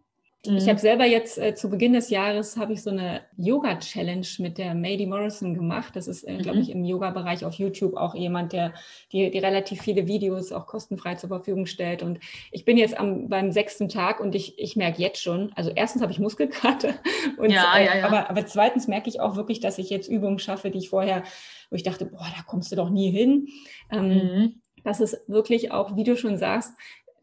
Mhm. 0.46 0.58
Ich 0.58 0.68
habe 0.68 0.78
selber 0.78 1.06
jetzt 1.06 1.38
äh, 1.38 1.54
zu 1.54 1.70
Beginn 1.70 1.94
des 1.94 2.10
Jahres 2.10 2.56
habe 2.56 2.74
ich 2.74 2.82
so 2.82 2.90
eine 2.90 3.22
Yoga-Challenge 3.36 4.26
mit 4.38 4.58
der 4.58 4.74
Mady 4.74 5.06
Morrison 5.06 5.54
gemacht. 5.54 5.96
Das 5.96 6.06
ist, 6.06 6.24
äh, 6.24 6.36
glaube 6.36 6.58
ich, 6.58 6.68
mhm. 6.68 6.74
im 6.74 6.84
Yoga-Bereich 6.84 7.44
auf 7.44 7.54
YouTube 7.54 7.96
auch 7.96 8.14
jemand, 8.14 8.52
der 8.52 8.74
die, 9.12 9.30
die 9.30 9.38
relativ 9.38 9.80
viele 9.80 10.06
Videos 10.06 10.52
auch 10.52 10.66
kostenfrei 10.66 11.14
zur 11.14 11.30
Verfügung 11.30 11.66
stellt. 11.66 12.02
Und 12.02 12.18
ich 12.52 12.64
bin 12.64 12.76
jetzt 12.76 12.98
am, 12.98 13.28
beim 13.28 13.52
sechsten 13.52 13.88
Tag 13.88 14.20
und 14.20 14.34
ich, 14.34 14.58
ich 14.58 14.76
merke 14.76 15.00
jetzt 15.00 15.22
schon, 15.22 15.52
also 15.54 15.70
erstens 15.74 16.02
habe 16.02 16.12
ich 16.12 16.18
Muskelkater 16.18 16.94
und 17.38 17.50
ja, 17.50 17.78
äh, 17.78 17.86
ja, 17.86 17.96
ja. 17.98 18.06
Aber, 18.06 18.28
aber 18.28 18.46
zweitens 18.46 18.86
merke 18.86 19.08
ich 19.08 19.20
auch 19.20 19.36
wirklich, 19.36 19.60
dass 19.60 19.78
ich 19.78 19.88
jetzt 19.88 20.08
Übungen 20.08 20.38
schaffe, 20.38 20.70
die 20.70 20.78
ich 20.78 20.90
vorher, 20.90 21.22
wo 21.70 21.76
ich 21.76 21.82
dachte, 21.82 22.04
boah, 22.04 22.26
da 22.36 22.42
kommst 22.42 22.70
du 22.70 22.76
doch 22.76 22.90
nie 22.90 23.10
hin. 23.10 23.48
Ähm, 23.90 24.08
mhm. 24.08 24.60
Das 24.84 25.00
ist 25.00 25.18
wirklich 25.26 25.72
auch, 25.72 25.96
wie 25.96 26.04
du 26.04 26.16
schon 26.16 26.36
sagst, 26.36 26.72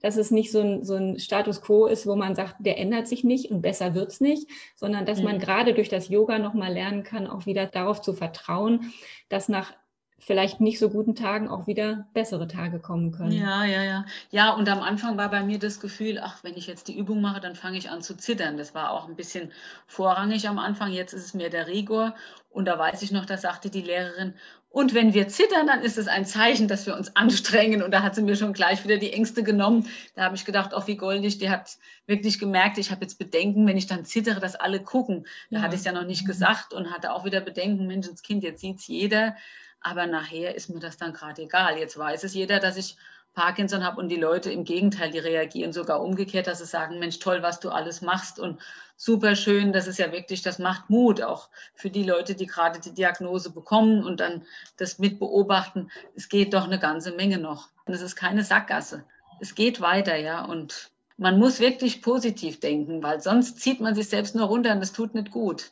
dass 0.02 0.17
es 0.17 0.32
nicht 0.32 0.52
so 0.52 0.60
ein, 0.60 0.84
so 0.84 0.95
ein 0.95 1.19
Status 1.19 1.62
quo 1.62 1.86
ist, 1.86 2.08
wo 2.08 2.15
man 2.15 2.36
sagt, 2.36 2.56
der 2.60 2.80
ändert 2.80 3.08
sich 3.08 3.24
nicht 3.24 3.52
und 3.52 3.62
besser 3.62 3.93
wird's 3.93 4.19
nicht, 4.19 4.47
sondern 4.76 5.06
dass 5.06 5.19
mhm. 5.19 5.26
man 5.26 5.39
gerade 5.39 5.74
durch 5.74 5.89
das 5.89 6.10
Yoga 6.10 6.39
nochmal 6.39 6.74
lernen 6.74 7.04
kann, 7.04 7.28
auch 7.28 7.45
wieder 7.45 7.67
darauf 7.67 8.02
zu 8.02 8.13
vertrauen, 8.13 8.91
dass 9.30 9.47
nach 9.47 9.74
vielleicht 10.21 10.62
nicht 10.62 10.79
so 10.79 10.89
guten 10.89 11.15
Tagen 11.15 11.49
auch 11.49 11.67
wieder 11.67 12.07
bessere 12.13 12.47
Tage 12.47 12.79
kommen 12.79 13.12
können. 13.12 13.31
Ja, 13.31 13.65
ja, 13.65 13.84
ja. 13.84 14.05
Ja, 14.29 14.51
und 14.53 14.69
am 14.69 14.79
Anfang 14.79 15.17
war 15.17 15.29
bei 15.29 15.43
mir 15.43 15.57
das 15.60 15.79
Gefühl, 15.79 16.19
ach, 16.23 16.43
wenn 16.43 16.55
ich 16.55 16.67
jetzt 16.67 16.88
die 16.88 16.97
Übung 16.97 17.21
mache, 17.21 17.41
dann 17.41 17.55
fange 17.55 17.77
ich 17.77 17.89
an 17.89 18.01
zu 18.01 18.15
zittern. 18.15 18.55
Das 18.55 18.75
war 18.75 18.91
auch 18.91 19.07
ein 19.07 19.15
bisschen 19.15 19.51
vorrangig 19.88 20.47
am 20.47 20.60
Anfang. 20.60 20.91
Jetzt 20.91 21.13
ist 21.13 21.25
es 21.25 21.34
mir 21.34 21.49
der 21.49 21.67
Rigor. 21.67 22.15
Und 22.51 22.65
da 22.65 22.77
weiß 22.77 23.01
ich 23.01 23.12
noch, 23.12 23.25
da 23.25 23.38
sagte 23.38 23.69
die 23.69 23.81
Lehrerin, 23.81 24.36
und 24.71 24.93
wenn 24.93 25.13
wir 25.13 25.27
zittern, 25.27 25.67
dann 25.67 25.81
ist 25.81 25.97
es 25.97 26.07
ein 26.07 26.25
Zeichen, 26.25 26.69
dass 26.69 26.86
wir 26.86 26.95
uns 26.95 27.13
anstrengen. 27.15 27.84
Und 27.84 27.91
da 27.91 28.03
hat 28.03 28.15
sie 28.15 28.21
mir 28.21 28.38
schon 28.38 28.53
gleich 28.53 28.86
wieder 28.86 28.97
die 28.97 29.12
Ängste 29.12 29.43
genommen. 29.43 29.88
Da 30.15 30.23
habe 30.23 30.36
ich 30.36 30.45
gedacht, 30.45 30.71
oh, 30.73 30.84
wie 30.86 30.95
goldig, 30.95 31.39
die 31.39 31.49
hat 31.49 31.77
wirklich 32.05 32.39
gemerkt, 32.39 32.77
ich 32.77 32.89
habe 32.89 33.01
jetzt 33.01 33.19
Bedenken, 33.19 33.67
wenn 33.67 33.75
ich 33.75 33.88
dann 33.88 34.05
zittere, 34.05 34.39
dass 34.39 34.55
alle 34.55 34.79
gucken. 34.79 35.27
Da 35.49 35.57
ja. 35.57 35.63
hatte 35.63 35.75
ich 35.75 35.81
es 35.81 35.86
ja 35.86 35.91
noch 35.91 36.05
nicht 36.05 36.25
gesagt 36.25 36.73
und 36.73 36.89
hatte 36.91 37.12
auch 37.12 37.25
wieder 37.25 37.41
Bedenken, 37.41 37.86
Menschenskind, 37.86 38.43
jetzt 38.43 38.62
sieht 38.62 38.79
es 38.79 38.88
jeder. 38.88 39.36
Aber 39.82 40.06
nachher 40.06 40.56
ist 40.56 40.70
mir 40.70 40.80
das 40.80 40.98
dann 40.98 41.13
gerade 41.13 41.41
egal. 41.41 41.78
Jetzt 41.78 41.98
weiß 41.98 42.24
es 42.24 42.34
jeder, 42.34 42.60
dass 42.60 42.78
ich 42.78 42.98
Parkinson 43.34 43.84
habe 43.84 44.00
und 44.00 44.10
die 44.10 44.17
Leute 44.17 44.52
im 44.52 44.63
Gegenteil, 44.63 45.10
die 45.10 45.20
reagieren 45.20 45.72
sogar 45.72 46.02
umgekehrt, 46.02 46.48
dass 46.48 46.60
sie 46.60 46.65
sagen, 46.65 47.00
Mensch, 47.00 47.20
toll, 47.20 47.41
was 47.41 47.60
du 47.60 47.70
alles 47.70 48.02
machst 48.02 48.39
und 48.39 48.60
super 48.98 49.36
schön. 49.36 49.72
Das 49.72 49.88
ist 49.88 50.00
ja 50.00 50.12
wirklich, 50.12 50.41
das 50.41 50.60
macht 50.60 50.89
Mut 50.89 51.22
auch 51.22 51.50
für 51.74 51.89
die 51.89 52.04
Leute, 52.04 52.36
die 52.36 52.46
gerade 52.46 52.80
die 52.80 52.94
Diagnose 52.94 53.52
bekommen 53.52 54.04
und 54.04 54.20
dann 54.20 54.46
das 54.78 55.00
mit 55.00 55.17
beobachten. 55.17 55.89
Es 56.15 56.30
geht 56.30 56.54
doch 56.54 56.65
eine 56.65 56.80
ganze 56.80 57.13
Menge 57.13 57.38
noch. 57.38 57.70
Und 57.86 57.94
es 57.94 58.02
ist 58.02 58.15
keine 58.15 58.44
Sackgasse. 58.44 59.06
Es 59.39 59.56
geht 59.56 59.82
weiter, 59.82 60.17
ja. 60.17 60.44
Und 60.44 60.91
man 61.17 61.39
muss 61.39 61.60
wirklich 61.60 62.02
positiv 62.02 62.60
denken, 62.60 63.02
weil 63.02 63.22
sonst 63.22 63.62
zieht 63.62 63.80
man 63.80 63.96
sich 63.96 64.10
selbst 64.10 64.36
nur 64.36 64.48
runter 64.48 64.74
und 64.74 64.82
das 64.82 64.91
tut 64.91 65.15
nicht 65.15 65.32
gut. 65.32 65.72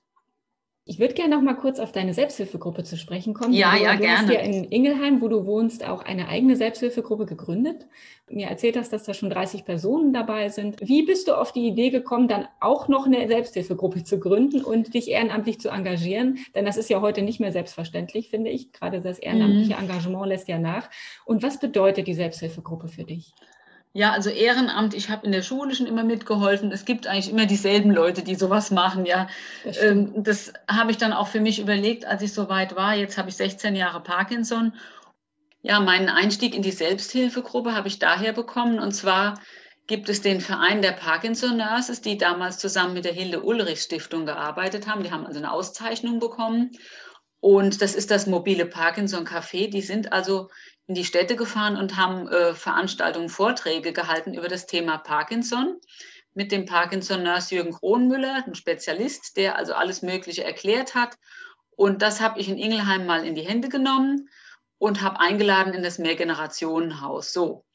Ich 0.89 0.97
würde 0.97 1.13
gerne 1.13 1.36
noch 1.36 1.43
mal 1.43 1.54
kurz 1.54 1.80
auf 1.80 1.91
deine 1.91 2.15
Selbsthilfegruppe 2.15 2.84
zu 2.84 2.97
sprechen 2.97 3.36
kommen. 3.36 3.54
Ja, 3.54 3.75
du, 3.75 3.84
ja, 3.84 3.93
du 3.93 3.99
gerne. 3.99 4.28
Du 4.28 4.34
hast 4.34 4.34
ja 4.34 4.39
in 4.39 4.63
Ingelheim, 4.63 5.21
wo 5.21 5.28
du 5.28 5.45
wohnst, 5.45 5.86
auch 5.86 6.02
eine 6.02 6.28
eigene 6.30 6.56
Selbsthilfegruppe 6.56 7.28
gegründet. 7.28 7.86
Mir 8.28 8.47
erzählt 8.47 8.75
hast, 8.75 8.91
dass 8.91 9.04
da 9.04 9.13
schon 9.13 9.30
30 9.30 9.65
Personen 9.65 10.13
dabei 10.13 10.49
sind. 10.49 10.78
Wie 10.82 11.04
bist 11.04 11.28
du 11.28 11.36
auf 11.36 11.52
die 11.52 11.67
Idee 11.67 11.91
gekommen, 11.91 12.28
dann 12.28 12.47
auch 12.60 12.88
noch 12.88 13.06
eine 13.06 13.28
Selbsthilfegruppe 13.28 14.04
zu 14.04 14.19
gründen 14.19 14.63
und 14.63 14.95
dich 14.95 15.12
ehrenamtlich 15.12 15.60
zu 15.60 15.69
engagieren? 15.69 16.39
Denn 16.56 16.65
das 16.65 16.75
ist 16.75 16.89
ja 16.89 17.02
heute 17.02 17.21
nicht 17.21 17.39
mehr 17.39 17.52
selbstverständlich, 17.52 18.32
finde 18.32 18.49
ich. 18.49 18.73
Gerade 18.73 18.99
das 18.99 19.19
ehrenamtliche 19.19 19.75
mhm. 19.75 19.84
Engagement 19.84 20.25
lässt 20.25 20.47
ja 20.47 20.58
nach. 20.58 20.89
Und 21.23 21.43
was 21.43 21.60
bedeutet 21.60 22.08
die 22.08 22.15
Selbsthilfegruppe 22.15 22.88
für 22.88 23.04
dich? 23.04 23.36
Ja, 23.93 24.12
also 24.12 24.30
Ehrenamt, 24.30 24.93
ich 24.93 25.10
habe 25.10 25.25
in 25.25 25.32
der 25.32 25.41
Schule 25.41 25.73
schon 25.73 25.88
immer 25.88 26.04
mitgeholfen. 26.04 26.71
Es 26.71 26.86
gibt 26.86 27.08
eigentlich 27.08 27.32
immer 27.32 27.47
dieselben 27.47 27.89
Leute, 27.89 28.21
die 28.21 28.36
sowas 28.36 28.69
machen, 28.69 29.06
ja. 29.06 29.28
Das, 29.63 29.82
ähm, 29.82 30.23
das 30.23 30.54
habe 30.69 30.91
ich 30.91 30.97
dann 30.97 31.12
auch 31.12 31.28
für 31.28 31.39
mich 31.39 31.60
überlegt, 31.60 32.06
als 32.06 32.21
ich 32.21 32.34
soweit 32.34 32.75
war. 32.75 32.93
Jetzt 32.93 33.17
habe 33.17 33.30
ich 33.30 33.36
16 33.36 33.75
Jahre 33.75 34.02
Parkinson. 34.02 34.73
Ja, 35.63 35.80
meinen 35.80 36.08
Einstieg 36.08 36.56
in 36.56 36.62
die 36.62 36.71
Selbsthilfegruppe 36.71 37.73
habe 37.73 37.88
ich 37.88 37.97
daher 37.97 38.32
bekommen. 38.32 38.80
Und 38.80 38.91
zwar 38.91 39.41
gibt 39.88 40.08
es 40.08 40.21
den 40.21 40.39
Verein 40.39 40.84
der 40.84 40.91
Parkinson 40.91 41.58
Nurses, 41.58 41.99
die 42.02 42.17
damals 42.17 42.60
zusammen 42.60 42.93
mit 42.93 43.06
der 43.06 43.13
Hilde 43.13 43.41
Ulrich 43.41 43.82
Stiftung 43.82 44.28
gearbeitet 44.28 44.88
haben. 44.88 45.02
Die 45.02 45.12
haben 45.12 45.25
also 45.25 45.39
eine 45.39 45.52
Auszeichnung 45.52 46.19
bekommen. 46.19 46.71
Und 47.39 47.82
das 47.82 47.95
ist 47.95 48.12
das 48.12 48.28
mobile 48.28 48.67
Parkinson 48.67 49.25
Café. 49.25 49.69
Die 49.69 49.82
sind 49.82 50.13
also 50.13 50.49
in 50.89 50.95
die 50.95 51.06
Städte 51.06 51.36
gefahren 51.36 51.78
und 51.78 51.97
haben 51.97 52.28
äh, 52.28 52.56
Veranstaltungen, 52.56 53.30
Vorträge 53.30 53.93
gehalten 53.93 54.34
über 54.34 54.47
das 54.47 54.65
Thema 54.65 54.97
Parkinson 54.97 55.80
mit 56.34 56.52
dem 56.52 56.65
Parkinson-Nurse 56.65 57.54
Jürgen 57.54 57.73
Kronmüller, 57.73 58.43
ein 58.47 58.56
Spezialist, 58.56 59.38
der 59.38 59.56
also 59.56 59.75
alles 59.75 60.02
Mögliche 60.02 60.43
erklärt 60.43 60.95
hat. 60.95 61.15
Und 61.75 62.02
das 62.02 62.21
habe 62.21 62.39
ich 62.39 62.49
in 62.49 62.58
Ingelheim 62.58 63.06
mal 63.06 63.23
in 63.23 63.36
die 63.36 63.43
Hände 63.43 63.69
genommen 63.69 64.30
und 64.80 65.04
habe 65.04 65.19
eingeladen 65.19 65.75
in 65.75 65.84
das 65.84 65.99
Mehrgenerationenhaus. 65.99 67.34
So. 67.34 67.65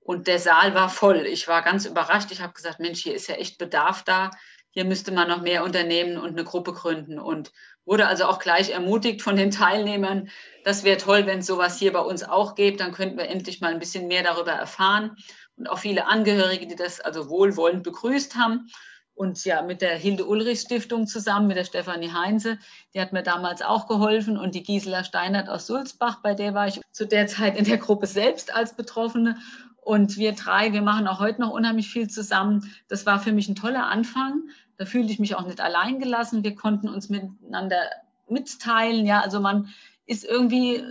Und 0.00 0.26
der 0.26 0.40
Saal 0.40 0.74
war 0.74 0.88
voll. 0.88 1.26
Ich 1.26 1.46
war 1.46 1.62
ganz 1.62 1.86
überrascht. 1.86 2.32
Ich 2.32 2.40
habe 2.40 2.54
gesagt, 2.54 2.80
Mensch, 2.80 3.04
hier 3.04 3.14
ist 3.14 3.28
ja 3.28 3.36
echt 3.36 3.56
Bedarf 3.56 4.02
da. 4.02 4.32
Hier 4.70 4.84
müsste 4.84 5.12
man 5.12 5.28
noch 5.28 5.42
mehr 5.42 5.62
unternehmen 5.62 6.18
und 6.18 6.30
eine 6.30 6.42
Gruppe 6.42 6.72
gründen. 6.72 7.20
Und 7.20 7.52
wurde 7.86 8.06
also 8.06 8.24
auch 8.24 8.38
gleich 8.38 8.70
ermutigt 8.70 9.22
von 9.22 9.36
den 9.36 9.50
Teilnehmern, 9.50 10.28
das 10.64 10.82
wäre 10.82 10.96
toll, 10.96 11.26
wenn 11.26 11.40
es 11.40 11.46
sowas 11.46 11.78
hier 11.78 11.92
bei 11.92 12.00
uns 12.00 12.22
auch 12.22 12.54
gibt. 12.54 12.80
Dann 12.80 12.92
könnten 12.92 13.18
wir 13.18 13.28
endlich 13.28 13.60
mal 13.60 13.70
ein 13.70 13.78
bisschen 13.78 14.08
mehr 14.08 14.22
darüber 14.22 14.52
erfahren. 14.52 15.16
Und 15.56 15.68
auch 15.68 15.78
viele 15.78 16.06
Angehörige, 16.06 16.66
die 16.66 16.74
das 16.74 17.00
also 17.00 17.28
wohlwollend 17.28 17.82
begrüßt 17.82 18.34
haben. 18.36 18.70
Und 19.14 19.44
ja, 19.44 19.62
mit 19.62 19.80
der 19.82 19.96
Hilde 19.96 20.24
Ulrich 20.24 20.60
Stiftung 20.60 21.06
zusammen, 21.06 21.46
mit 21.46 21.56
der 21.56 21.64
Stefanie 21.64 22.10
Heinze, 22.10 22.58
die 22.94 23.00
hat 23.00 23.12
mir 23.12 23.22
damals 23.22 23.62
auch 23.62 23.86
geholfen. 23.86 24.38
Und 24.38 24.54
die 24.54 24.62
Gisela 24.62 25.04
Steinert 25.04 25.48
aus 25.48 25.66
Sulzbach, 25.66 26.22
bei 26.22 26.34
der 26.34 26.54
war 26.54 26.66
ich 26.66 26.80
zu 26.90 27.06
der 27.06 27.26
Zeit 27.26 27.56
in 27.56 27.64
der 27.64 27.78
Gruppe 27.78 28.06
selbst 28.06 28.52
als 28.52 28.74
Betroffene. 28.74 29.36
Und 29.76 30.16
wir 30.16 30.32
drei, 30.32 30.72
wir 30.72 30.80
machen 30.80 31.06
auch 31.06 31.20
heute 31.20 31.42
noch 31.42 31.50
unheimlich 31.50 31.90
viel 31.90 32.08
zusammen. 32.08 32.74
Das 32.88 33.04
war 33.04 33.20
für 33.20 33.32
mich 33.32 33.48
ein 33.48 33.54
toller 33.54 33.86
Anfang. 33.86 34.48
Da 34.76 34.86
fühlte 34.86 35.12
ich 35.12 35.18
mich 35.18 35.34
auch 35.34 35.46
nicht 35.46 35.60
allein 35.60 35.98
gelassen. 35.98 36.44
Wir 36.44 36.54
konnten 36.54 36.88
uns 36.88 37.08
miteinander 37.08 37.90
mitteilen. 38.28 39.06
Ja, 39.06 39.20
also 39.20 39.40
man 39.40 39.72
ist 40.06 40.24
irgendwie, 40.24 40.82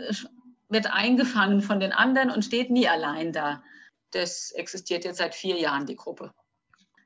wird 0.70 0.92
eingefangen 0.92 1.62
von 1.62 1.80
den 1.80 1.92
anderen 1.92 2.30
und 2.30 2.46
steht 2.46 2.70
nie 2.70 2.88
allein 2.88 3.34
da. 3.34 3.64
Das 4.12 4.52
existiert 4.52 5.06
jetzt 5.06 5.18
seit 5.18 5.36
vier 5.36 5.58
Jahren, 5.58 5.86
die 5.86 5.96
Gruppe. 5.96 6.34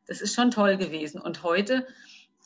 Das 0.07 0.21
ist 0.21 0.35
schon 0.35 0.51
toll 0.51 0.77
gewesen. 0.77 1.19
Und 1.19 1.43
heute, 1.43 1.87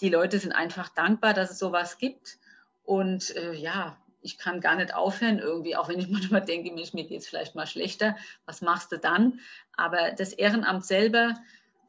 die 0.01 0.09
Leute 0.09 0.39
sind 0.39 0.51
einfach 0.51 0.89
dankbar, 0.89 1.33
dass 1.33 1.51
es 1.51 1.59
sowas 1.59 1.97
gibt. 1.97 2.37
Und 2.83 3.35
äh, 3.35 3.53
ja, 3.53 3.97
ich 4.21 4.37
kann 4.37 4.61
gar 4.61 4.75
nicht 4.75 4.93
aufhören 4.93 5.39
irgendwie, 5.39 5.75
auch 5.75 5.89
wenn 5.89 5.99
ich 5.99 6.07
manchmal 6.09 6.41
denke, 6.41 6.71
Mensch, 6.71 6.93
mir 6.93 7.05
geht 7.05 7.21
es 7.21 7.27
vielleicht 7.27 7.55
mal 7.55 7.67
schlechter. 7.67 8.15
Was 8.45 8.61
machst 8.61 8.91
du 8.91 8.97
dann? 8.97 9.39
Aber 9.75 10.11
das 10.11 10.33
Ehrenamt 10.33 10.85
selber, 10.85 11.35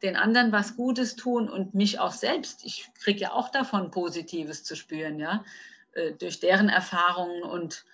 den 0.03 0.17
anderen 0.17 0.53
was 0.53 0.77
Gutes 0.77 1.17
tun 1.17 1.49
und 1.49 1.75
mich 1.75 2.01
auch 2.01 2.13
selbst, 2.13 2.65
ich 2.65 2.91
kriege 3.01 3.21
ja 3.21 3.33
auch 3.33 3.49
davon 3.51 3.91
Positives 3.91 4.65
zu 4.65 4.77
spüren, 4.77 5.19
ja. 5.19 5.45
Äh, 5.93 6.13
durch 6.13 6.41
deren 6.41 6.69
Erfahrungen. 6.69 7.43
Und 7.43 7.85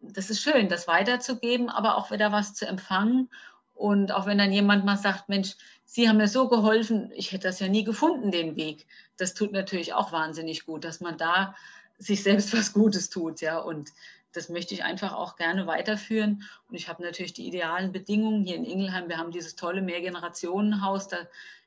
das 0.00 0.30
ist 0.30 0.42
schön, 0.42 0.68
das 0.68 0.86
weiterzugeben, 0.88 1.68
aber 1.68 1.96
auch 1.96 2.10
wieder 2.10 2.32
was 2.32 2.54
zu 2.54 2.66
empfangen. 2.66 3.30
Und 3.74 4.12
auch 4.12 4.26
wenn 4.26 4.38
dann 4.38 4.52
jemand 4.52 4.84
mal 4.84 4.96
sagt, 4.96 5.28
Mensch, 5.28 5.54
Sie 5.84 6.08
haben 6.08 6.16
mir 6.16 6.28
so 6.28 6.48
geholfen, 6.48 7.12
ich 7.14 7.32
hätte 7.32 7.46
das 7.46 7.60
ja 7.60 7.68
nie 7.68 7.84
gefunden, 7.84 8.30
den 8.30 8.56
Weg. 8.56 8.86
Das 9.16 9.34
tut 9.34 9.52
natürlich 9.52 9.94
auch 9.94 10.12
wahnsinnig 10.12 10.66
gut, 10.66 10.84
dass 10.84 11.00
man 11.00 11.16
da 11.16 11.54
sich 11.98 12.22
selbst 12.22 12.52
was 12.56 12.72
Gutes 12.72 13.08
tut, 13.08 13.40
ja. 13.40 13.58
Und 13.58 13.92
das 14.32 14.48
möchte 14.50 14.74
ich 14.74 14.84
einfach 14.84 15.14
auch 15.14 15.36
gerne 15.36 15.66
weiterführen. 15.66 16.42
Und 16.68 16.74
ich 16.74 16.88
habe 16.88 17.02
natürlich 17.02 17.32
die 17.32 17.46
idealen 17.46 17.92
Bedingungen 17.92 18.44
hier 18.44 18.56
in 18.56 18.64
Ingelheim. 18.64 19.08
Wir 19.08 19.16
haben 19.16 19.30
dieses 19.30 19.56
tolle 19.56 19.80
Mehrgenerationenhaus. 19.80 21.08
Da 21.08 21.16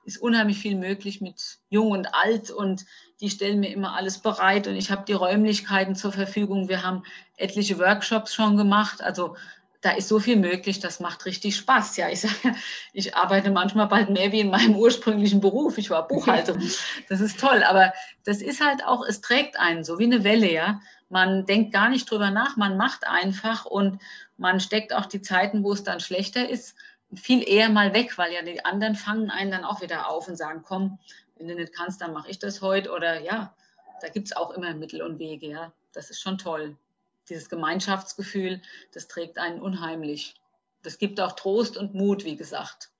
ist 0.06 0.18
unheimlich 0.18 0.58
viel 0.58 0.76
möglich 0.76 1.22
mit 1.22 1.60
Jung 1.70 1.92
und 1.92 2.14
Alt 2.14 2.52
und 2.52 2.86
die 3.22 3.30
stellen 3.30 3.60
mir 3.60 3.72
immer 3.72 3.96
alles 3.96 4.20
bereit 4.20 4.68
und 4.68 4.76
ich 4.76 4.92
habe 4.92 5.06
die 5.06 5.14
Räumlichkeiten 5.14 5.96
zur 5.96 6.12
Verfügung. 6.12 6.70
Wir 6.70 6.84
haben 6.84 7.04
etliche 7.38 7.78
Workshops 7.80 8.34
schon 8.34 8.58
gemacht. 8.58 9.02
Also 9.02 9.36
da 9.82 9.92
ist 9.92 10.10
so 10.10 10.20
viel 10.20 10.36
möglich, 10.36 10.80
das 10.80 11.00
macht 11.00 11.26
richtig 11.26 11.56
Spaß. 11.56 11.96
Ja, 11.98 12.10
ich 12.10 12.22
sage, 12.22 12.56
ich 12.94 13.16
arbeite 13.16 13.52
manchmal 13.52 13.88
bald 13.88 14.10
mehr 14.10 14.32
wie 14.32 14.42
in 14.42 14.50
meinem 14.50 14.76
ursprünglichen 14.76 15.42
Beruf. 15.42 15.78
Ich 15.78 15.90
war 15.90 16.08
Buchhalterin. 16.08 16.72
Das 17.08 17.22
ist 17.22 17.40
toll, 17.40 17.64
aber 17.64 17.94
das 18.26 18.42
ist 18.42 18.64
halt 18.64 18.86
auch, 18.86 19.06
es 19.06 19.22
trägt 19.22 19.60
einen 19.60 19.84
so 19.84 20.00
wie 20.00 20.06
eine 20.06 20.24
Welle, 20.24 20.52
ja. 20.52 20.82
Man 21.10 21.46
denkt 21.46 21.74
gar 21.74 21.90
nicht 21.90 22.10
drüber 22.10 22.30
nach, 22.30 22.56
man 22.56 22.78
macht 22.78 23.08
einfach 23.08 23.66
und 23.66 24.00
man 24.38 24.60
steckt 24.60 24.94
auch 24.94 25.06
die 25.08 25.22
Zeiten, 25.22 25.64
wo 25.64 25.74
es 25.74 25.84
dann 25.84 26.00
schlechter 26.00 26.48
ist, 26.48 26.76
viel 27.16 27.48
eher 27.48 27.70
mal 27.70 27.94
weg, 27.94 28.18
weil 28.18 28.34
ja 28.34 28.42
die 28.42 28.64
anderen 28.64 28.96
fangen 28.96 29.30
einen 29.30 29.52
dann 29.52 29.64
auch 29.64 29.82
wieder 29.82 30.10
auf 30.10 30.28
und 30.28 30.36
sagen, 30.36 30.64
komm, 30.64 31.00
wenn 31.36 31.48
du 31.48 31.56
nicht 31.56 31.74
kannst, 31.74 32.02
dann 32.02 32.14
mache 32.14 32.30
ich 32.30 32.40
das 32.40 32.62
heute. 32.62 32.92
Oder 32.92 33.22
ja, 33.22 33.56
da 34.02 34.10
gibt 34.10 34.28
es 34.28 34.36
auch 34.36 34.52
immer 34.52 34.74
Mittel 34.74 35.02
und 35.02 35.20
Wege, 35.20 35.48
ja. 35.48 35.74
Das 35.94 36.10
ist 36.10 36.22
schon 36.22 36.38
toll. 36.38 36.78
Dieses 37.30 37.50
Gemeinschaftsgefühl, 37.50 38.62
das 38.94 39.08
trägt 39.08 39.38
einen 39.38 39.62
unheimlich. 39.62 40.36
Das 40.84 40.98
gibt 40.98 41.20
auch 41.20 41.34
Trost 41.34 41.78
und 41.78 41.94
Mut, 41.94 42.24
wie 42.26 42.36
gesagt. 42.36 42.92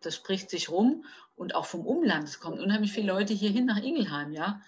Das 0.00 0.14
spricht 0.14 0.50
sich 0.50 0.70
rum 0.70 1.04
und 1.34 1.54
auch 1.54 1.66
vom 1.66 1.86
Umland. 1.86 2.28
Es 2.28 2.40
kommen 2.40 2.60
unheimlich 2.60 2.92
viele 2.92 3.12
Leute 3.12 3.34
hierhin 3.34 3.66
nach 3.66 3.82
Ingelheim, 3.82 4.32
ja, 4.32 4.60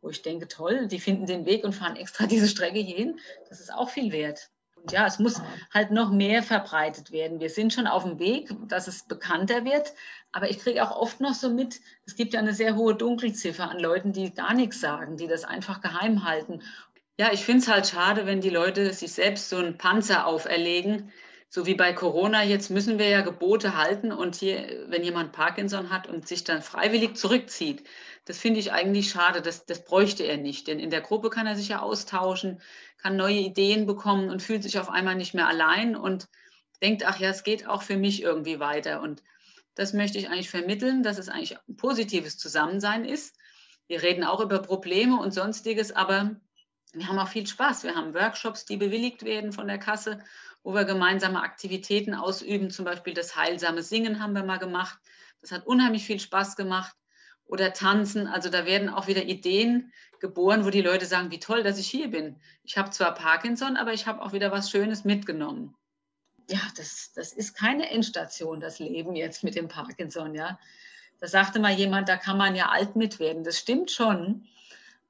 wo 0.00 0.10
ich 0.10 0.22
denke, 0.22 0.48
toll, 0.48 0.86
die 0.86 1.00
finden 1.00 1.26
den 1.26 1.46
Weg 1.46 1.64
und 1.64 1.72
fahren 1.72 1.96
extra 1.96 2.26
diese 2.28 2.48
Strecke 2.48 2.78
hierhin. 2.78 3.18
Das 3.48 3.60
ist 3.60 3.72
auch 3.72 3.90
viel 3.90 4.12
wert. 4.12 4.50
Ja, 4.90 5.06
es 5.06 5.18
muss 5.18 5.40
halt 5.72 5.90
noch 5.90 6.10
mehr 6.10 6.42
verbreitet 6.42 7.12
werden. 7.12 7.40
Wir 7.40 7.50
sind 7.50 7.72
schon 7.72 7.86
auf 7.86 8.04
dem 8.04 8.18
Weg, 8.18 8.50
dass 8.68 8.88
es 8.88 9.06
bekannter 9.06 9.64
wird. 9.64 9.92
Aber 10.32 10.50
ich 10.50 10.58
kriege 10.58 10.82
auch 10.82 10.94
oft 10.94 11.20
noch 11.20 11.34
so 11.34 11.50
mit, 11.50 11.80
es 12.04 12.14
gibt 12.14 12.34
ja 12.34 12.40
eine 12.40 12.52
sehr 12.52 12.76
hohe 12.76 12.94
Dunkelziffer 12.94 13.70
an 13.70 13.78
Leuten, 13.78 14.12
die 14.12 14.34
gar 14.34 14.54
nichts 14.54 14.80
sagen, 14.80 15.16
die 15.16 15.26
das 15.26 15.44
einfach 15.44 15.80
geheim 15.80 16.24
halten. 16.24 16.62
Ja, 17.18 17.32
ich 17.32 17.44
finde 17.44 17.62
es 17.62 17.68
halt 17.68 17.86
schade, 17.86 18.26
wenn 18.26 18.42
die 18.42 18.50
Leute 18.50 18.92
sich 18.92 19.12
selbst 19.12 19.48
so 19.48 19.56
einen 19.56 19.78
Panzer 19.78 20.26
auferlegen, 20.26 21.10
so 21.48 21.64
wie 21.64 21.74
bei 21.74 21.92
Corona, 21.92 22.42
jetzt 22.44 22.70
müssen 22.70 22.98
wir 22.98 23.08
ja 23.08 23.22
Gebote 23.22 23.76
halten 23.76 24.12
und 24.12 24.34
hier, 24.34 24.84
wenn 24.88 25.02
jemand 25.02 25.32
Parkinson 25.32 25.90
hat 25.90 26.08
und 26.08 26.28
sich 26.28 26.44
dann 26.44 26.60
freiwillig 26.60 27.16
zurückzieht, 27.16 27.84
das 28.26 28.38
finde 28.38 28.60
ich 28.60 28.72
eigentlich 28.72 29.08
schade, 29.08 29.40
das, 29.40 29.64
das 29.64 29.84
bräuchte 29.84 30.24
er 30.24 30.36
nicht, 30.36 30.66
denn 30.66 30.80
in 30.80 30.90
der 30.90 31.00
Gruppe 31.00 31.30
kann 31.30 31.46
er 31.46 31.56
sich 31.56 31.68
ja 31.68 31.80
austauschen, 31.80 32.60
kann 32.98 33.16
neue 33.16 33.38
Ideen 33.38 33.86
bekommen 33.86 34.30
und 34.30 34.42
fühlt 34.42 34.62
sich 34.62 34.78
auf 34.78 34.88
einmal 34.88 35.14
nicht 35.14 35.34
mehr 35.34 35.48
allein 35.48 35.96
und 35.96 36.28
denkt, 36.82 37.04
ach 37.04 37.18
ja, 37.18 37.30
es 37.30 37.44
geht 37.44 37.66
auch 37.66 37.82
für 37.82 37.96
mich 37.96 38.22
irgendwie 38.22 38.60
weiter 38.60 39.00
und 39.00 39.22
das 39.74 39.92
möchte 39.92 40.18
ich 40.18 40.28
eigentlich 40.28 40.50
vermitteln, 40.50 41.02
dass 41.02 41.18
es 41.18 41.28
eigentlich 41.28 41.58
ein 41.68 41.76
positives 41.76 42.38
Zusammensein 42.38 43.04
ist. 43.04 43.36
Wir 43.88 44.02
reden 44.02 44.24
auch 44.24 44.40
über 44.40 44.60
Probleme 44.60 45.20
und 45.20 45.32
sonstiges, 45.32 45.92
aber 45.92 46.36
wir 46.92 47.08
haben 47.08 47.18
auch 47.18 47.28
viel 47.28 47.46
Spaß. 47.46 47.84
Wir 47.84 47.94
haben 47.94 48.14
Workshops, 48.14 48.64
die 48.64 48.78
bewilligt 48.78 49.22
werden 49.22 49.52
von 49.52 49.68
der 49.68 49.78
Kasse 49.78 50.22
wo 50.66 50.74
wir 50.74 50.84
gemeinsame 50.84 51.40
Aktivitäten 51.42 52.12
ausüben. 52.12 52.72
Zum 52.72 52.84
Beispiel 52.84 53.14
das 53.14 53.36
heilsame 53.36 53.84
Singen 53.84 54.20
haben 54.20 54.32
wir 54.32 54.42
mal 54.42 54.58
gemacht. 54.58 54.98
Das 55.40 55.52
hat 55.52 55.64
unheimlich 55.64 56.04
viel 56.04 56.18
Spaß 56.18 56.56
gemacht. 56.56 56.92
Oder 57.46 57.72
tanzen. 57.72 58.26
Also 58.26 58.50
da 58.50 58.66
werden 58.66 58.88
auch 58.88 59.06
wieder 59.06 59.24
Ideen 59.24 59.92
geboren, 60.20 60.64
wo 60.64 60.70
die 60.70 60.82
Leute 60.82 61.06
sagen, 61.06 61.30
wie 61.30 61.38
toll, 61.38 61.62
dass 61.62 61.78
ich 61.78 61.88
hier 61.88 62.10
bin. 62.10 62.36
Ich 62.64 62.76
habe 62.76 62.90
zwar 62.90 63.14
Parkinson, 63.14 63.76
aber 63.76 63.92
ich 63.92 64.06
habe 64.06 64.22
auch 64.22 64.32
wieder 64.32 64.50
was 64.50 64.70
Schönes 64.70 65.04
mitgenommen. 65.04 65.74
Ja, 66.48 66.60
das, 66.76 67.12
das 67.14 67.32
ist 67.32 67.54
keine 67.54 67.90
Endstation, 67.90 68.60
das 68.60 68.78
Leben 68.78 69.16
jetzt 69.16 69.44
mit 69.44 69.56
dem 69.56 69.68
Parkinson. 69.68 70.34
Ja, 70.34 70.58
da 71.20 71.26
sagte 71.26 71.58
mal 71.58 71.72
jemand, 71.72 72.08
da 72.08 72.16
kann 72.16 72.36
man 72.36 72.54
ja 72.54 72.68
alt 72.68 72.96
mit 72.96 73.18
werden. 73.18 73.44
Das 73.44 73.58
stimmt 73.58 73.90
schon. 73.90 74.46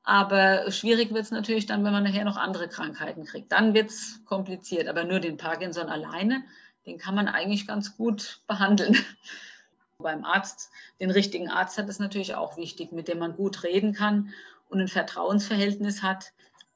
Aber 0.03 0.71
schwierig 0.71 1.13
wird 1.13 1.25
es 1.25 1.31
natürlich 1.33 1.67
dann, 1.67 1.85
wenn 1.85 1.93
man 1.93 2.05
nachher 2.05 2.25
noch 2.25 2.37
andere 2.37 2.69
Krankheiten 2.69 3.25
kriegt. 3.25 3.51
Dann 3.51 3.75
wird 3.75 3.91
es 3.91 4.21
kompliziert. 4.25 4.87
Aber 4.87 5.03
nur 5.03 5.19
den 5.19 5.37
Parkinson 5.37 5.89
alleine, 5.89 6.45
den 6.87 6.97
kann 6.97 7.17
man 7.17 7.27
eigentlich 7.27 7.67
ganz 7.67 7.97
gut 7.97 8.41
behandeln. 8.47 8.97
Beim 9.99 10.25
Arzt, 10.25 10.71
den 11.01 11.11
richtigen 11.11 11.49
Arzt 11.49 11.79
hat 11.79 11.89
es 11.89 11.99
natürlich 11.99 12.35
auch 12.35 12.57
wichtig, 12.57 12.93
mit 12.93 13.09
dem 13.09 13.19
man 13.19 13.35
gut 13.35 13.63
reden 13.63 13.95
kann 13.95 14.33
und 14.69 14.81
ein 14.81 14.89
Vertrauensverhältnis 14.89 16.03
hat. 16.03 16.33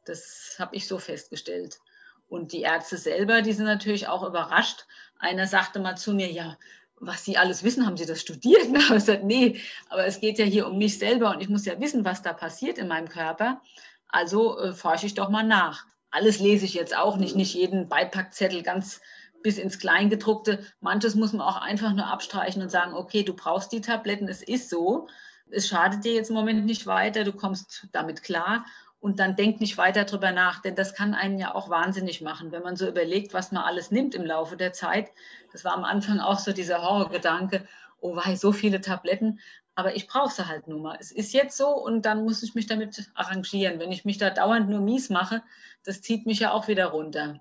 Das 0.07 0.57
habe 0.59 0.77
ich 0.77 0.87
so 0.87 0.99
festgestellt. 0.99 1.81
Und 2.29 2.53
die 2.53 2.63
Ärzte 2.63 2.97
selber, 2.97 3.43
die 3.43 3.53
sind 3.53 3.67
natürlich 3.67 4.09
auch 4.09 4.27
überrascht. 4.27 4.87
Einer 5.19 5.47
sagte 5.47 5.81
mal 5.81 5.97
zu 5.97 6.15
mir, 6.15 6.31
ja, 6.31 6.57
was 7.01 7.25
Sie 7.25 7.37
alles 7.37 7.63
wissen, 7.63 7.85
haben 7.85 7.97
Sie 7.97 8.07
das 8.07 8.21
studiert? 8.21 8.67
Und 8.69 8.77
ich 8.77 8.89
gesagt, 8.89 9.25
nee, 9.25 9.61
aber 9.89 10.07
es 10.07 10.21
geht 10.21 10.39
ja 10.39 10.45
hier 10.45 10.67
um 10.67 10.79
mich 10.79 10.99
selber 10.99 11.31
und 11.31 11.41
ich 11.41 11.49
muss 11.49 11.65
ja 11.65 11.81
wissen, 11.81 12.05
was 12.05 12.23
da 12.23 12.33
passiert 12.33 12.79
in 12.79 12.89
meinem 12.89 13.09
Körper. 13.09 13.61
Also 14.09 14.59
äh, 14.59 14.73
forsche 14.73 15.07
ich 15.07 15.15
doch 15.15 15.29
mal 15.29 15.43
nach. 15.43 15.87
Alles 16.11 16.41
lese 16.41 16.65
ich 16.65 16.75
jetzt 16.75 16.97
auch 16.97 17.17
nicht, 17.17 17.37
nicht 17.37 17.55
jeden 17.55 17.89
Beipackzettel 17.89 18.63
ganz 18.63 19.01
bis 19.43 19.59
ins 19.59 19.79
Kleingedruckte. 19.79 20.65
Manches 20.81 21.15
muss 21.15 21.33
man 21.33 21.43
auch 21.43 21.61
einfach 21.61 21.93
nur 21.93 22.07
abstreichen 22.07 22.63
und 22.63 22.71
sagen, 22.71 22.95
okay, 22.95 23.23
du 23.23 23.35
brauchst 23.35 23.73
die 23.73 23.81
Tabletten, 23.81 24.29
es 24.29 24.43
ist 24.43 24.71
so. 24.71 25.09
Es 25.51 25.69
schadet 25.69 26.05
dir 26.05 26.15
jetzt 26.15 26.31
im 26.31 26.37
Moment 26.37 26.65
nicht 26.65 26.87
weiter, 26.87 27.25
du 27.25 27.33
kommst 27.33 27.89
damit 27.93 28.23
klar 28.23 28.65
und 29.01 29.19
dann 29.19 29.35
denkt 29.35 29.61
nicht 29.61 29.79
weiter 29.79 30.05
drüber 30.05 30.31
nach, 30.31 30.61
denn 30.61 30.75
das 30.77 30.95
kann 30.95 31.15
einen 31.15 31.39
ja 31.39 31.55
auch 31.55 31.71
wahnsinnig 31.71 32.21
machen, 32.21 32.53
wenn 32.53 32.63
man 32.63 32.77
so 32.77 32.87
überlegt, 32.87 33.33
was 33.33 33.51
man 33.51 33.65
alles 33.65 33.91
nimmt 33.91 34.15
im 34.15 34.25
Laufe 34.25 34.57
der 34.57 34.73
Zeit. 34.73 35.11
Das 35.53 35.65
war 35.65 35.75
am 35.75 35.85
Anfang 35.85 36.21
auch 36.21 36.39
so 36.39 36.53
dieser 36.53 36.83
Horrorgedanke, 36.83 37.67
oh 38.01 38.15
wei, 38.15 38.37
so 38.37 38.53
viele 38.53 38.81
Tabletten, 38.81 39.41
aber 39.75 39.97
ich 39.97 40.07
brauche 40.07 40.33
sie 40.33 40.47
halt 40.47 40.69
nur 40.69 40.81
mal. 40.81 40.99
Es 41.01 41.11
ist 41.11 41.33
jetzt 41.33 41.57
so 41.57 41.69
und 41.69 42.03
dann 42.05 42.25
muss 42.25 42.43
ich 42.43 42.55
mich 42.55 42.67
damit 42.67 43.11
arrangieren. 43.15 43.79
Wenn 43.79 43.93
ich 43.93 44.05
mich 44.05 44.19
da 44.19 44.29
dauernd 44.29 44.69
nur 44.69 44.81
mies 44.81 45.09
mache, 45.09 45.43
das 45.85 46.03
zieht 46.03 46.27
mich 46.27 46.41
ja 46.41 46.53
auch 46.53 46.69
wieder 46.69 46.87
runter. 46.87 47.41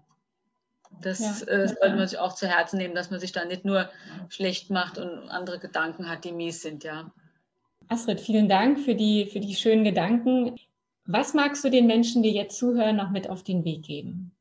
Das 1.02 1.20
ja. 1.20 1.48
äh, 1.48 1.68
sollte 1.68 1.96
man 1.96 2.08
sich 2.08 2.20
auch 2.20 2.36
zu 2.36 2.48
Herzen 2.48 2.78
nehmen, 2.78 2.96
dass 2.96 3.12
man 3.12 3.20
sich 3.20 3.32
da 3.32 3.46
nicht 3.46 3.66
nur 3.66 3.90
schlecht 4.30 4.70
macht 4.70 4.98
und 4.98 5.30
andere 5.30 5.60
Gedanken 5.60 6.10
hat, 6.10 6.26
die 6.26 6.32
mies 6.32 6.62
sind, 6.62 6.84
ja. 6.84 7.12
Astrid, 7.88 8.22
vielen 8.22 8.50
Dank 8.50 8.80
für 8.80 8.96
die, 8.96 9.26
für 9.26 9.40
die 9.40 9.56
schönen 9.56 9.84
Gedanken. 9.84 10.56
Was 11.06 11.34
magst 11.34 11.64
du 11.64 11.72
den 11.72 11.88
Menschen, 11.88 12.22
die 12.22 12.32
jetzt 12.32 12.58
zuhören, 12.58 12.96
noch 12.96 13.10
mit 13.10 13.30
auf 13.30 13.44
den 13.44 13.66
Weg 13.66 13.84
geben? 13.84 14.32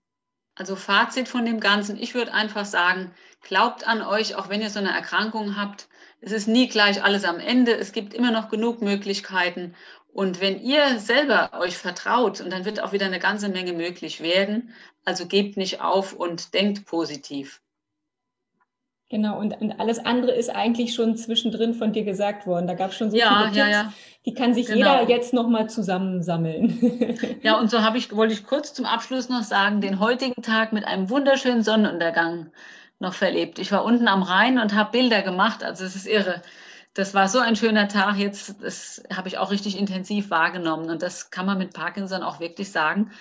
Also 0.54 0.76
Fazit 0.76 1.28
von 1.28 1.46
dem 1.46 1.60
Ganzen, 1.60 1.96
ich 1.96 2.14
würde 2.14 2.34
einfach 2.34 2.64
sagen, 2.64 3.12
glaubt 3.42 3.86
an 3.86 4.02
euch, 4.02 4.34
auch 4.34 4.48
wenn 4.48 4.60
ihr 4.60 4.70
so 4.70 4.80
eine 4.80 4.90
Erkrankung 4.90 5.56
habt. 5.56 5.88
Es 6.20 6.32
ist 6.32 6.48
nie 6.48 6.68
gleich 6.68 7.02
alles 7.02 7.24
am 7.24 7.38
Ende. 7.38 7.76
Es 7.76 7.92
gibt 7.92 8.12
immer 8.12 8.32
noch 8.32 8.48
genug 8.48 8.82
Möglichkeiten. 8.82 9.76
Und 10.18 10.40
wenn 10.40 10.60
ihr 10.60 10.98
selber 10.98 11.50
euch 11.60 11.76
vertraut, 11.76 12.40
und 12.40 12.52
dann 12.52 12.64
wird 12.64 12.82
auch 12.82 12.90
wieder 12.90 13.06
eine 13.06 13.20
ganze 13.20 13.48
Menge 13.48 13.72
möglich 13.72 14.20
werden, 14.20 14.74
also 15.04 15.26
gebt 15.26 15.56
nicht 15.56 15.80
auf 15.80 16.12
und 16.12 16.54
denkt 16.54 16.86
positiv. 16.86 17.62
Genau, 19.10 19.38
und, 19.38 19.52
und 19.60 19.78
alles 19.78 20.04
andere 20.04 20.32
ist 20.32 20.50
eigentlich 20.50 20.92
schon 20.92 21.16
zwischendrin 21.16 21.72
von 21.72 21.92
dir 21.92 22.02
gesagt 22.02 22.48
worden. 22.48 22.66
Da 22.66 22.74
gab 22.74 22.90
es 22.90 22.96
schon 22.96 23.12
so 23.12 23.16
ja, 23.16 23.28
viele 23.28 23.44
Tipps, 23.44 23.56
ja, 23.58 23.68
ja. 23.68 23.92
die 24.26 24.34
kann 24.34 24.54
sich 24.54 24.66
genau. 24.66 24.98
jeder 24.98 25.08
jetzt 25.08 25.32
nochmal 25.32 25.70
zusammensammeln. 25.70 27.38
ja, 27.44 27.56
und 27.56 27.70
so 27.70 27.82
habe 27.82 27.96
ich, 27.96 28.12
wollte 28.16 28.34
ich 28.34 28.44
kurz 28.44 28.74
zum 28.74 28.86
Abschluss 28.86 29.28
noch 29.28 29.44
sagen, 29.44 29.80
den 29.80 30.00
heutigen 30.00 30.42
Tag 30.42 30.72
mit 30.72 30.84
einem 30.84 31.10
wunderschönen 31.10 31.62
Sonnenuntergang 31.62 32.50
noch 32.98 33.14
verlebt. 33.14 33.60
Ich 33.60 33.70
war 33.70 33.84
unten 33.84 34.08
am 34.08 34.24
Rhein 34.24 34.58
und 34.58 34.74
habe 34.74 34.90
Bilder 34.90 35.22
gemacht, 35.22 35.62
also 35.62 35.84
es 35.84 35.94
ist 35.94 36.08
irre. 36.08 36.42
Das 36.98 37.14
war 37.14 37.28
so 37.28 37.38
ein 37.38 37.54
schöner 37.54 37.86
Tag 37.86 38.16
jetzt, 38.16 38.56
das 38.60 39.02
habe 39.14 39.28
ich 39.28 39.38
auch 39.38 39.52
richtig 39.52 39.78
intensiv 39.78 40.30
wahrgenommen 40.30 40.90
und 40.90 41.00
das 41.00 41.30
kann 41.30 41.46
man 41.46 41.56
mit 41.56 41.72
Parkinson 41.72 42.24
auch 42.24 42.40
wirklich 42.40 42.72
sagen 42.72 43.12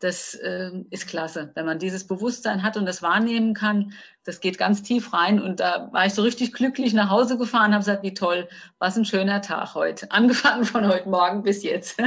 das 0.00 0.34
äh, 0.34 0.70
ist 0.90 1.06
klasse. 1.06 1.50
Wenn 1.54 1.66
man 1.66 1.78
dieses 1.78 2.06
Bewusstsein 2.06 2.62
hat 2.62 2.76
und 2.76 2.86
das 2.86 3.02
wahrnehmen 3.02 3.54
kann, 3.54 3.92
das 4.24 4.40
geht 4.40 4.58
ganz 4.58 4.82
tief 4.82 5.12
rein. 5.12 5.40
Und 5.40 5.60
da 5.60 5.88
war 5.92 6.06
ich 6.06 6.14
so 6.14 6.22
richtig 6.22 6.52
glücklich 6.52 6.94
nach 6.94 7.10
Hause 7.10 7.36
gefahren, 7.36 7.72
habe 7.72 7.80
gesagt, 7.84 8.02
wie 8.02 8.14
toll, 8.14 8.48
was 8.78 8.96
ein 8.96 9.04
schöner 9.04 9.42
Tag 9.42 9.74
heute. 9.74 10.10
Angefangen 10.10 10.64
von 10.64 10.88
heute 10.88 11.08
Morgen 11.08 11.42
bis 11.42 11.62
jetzt. 11.62 12.00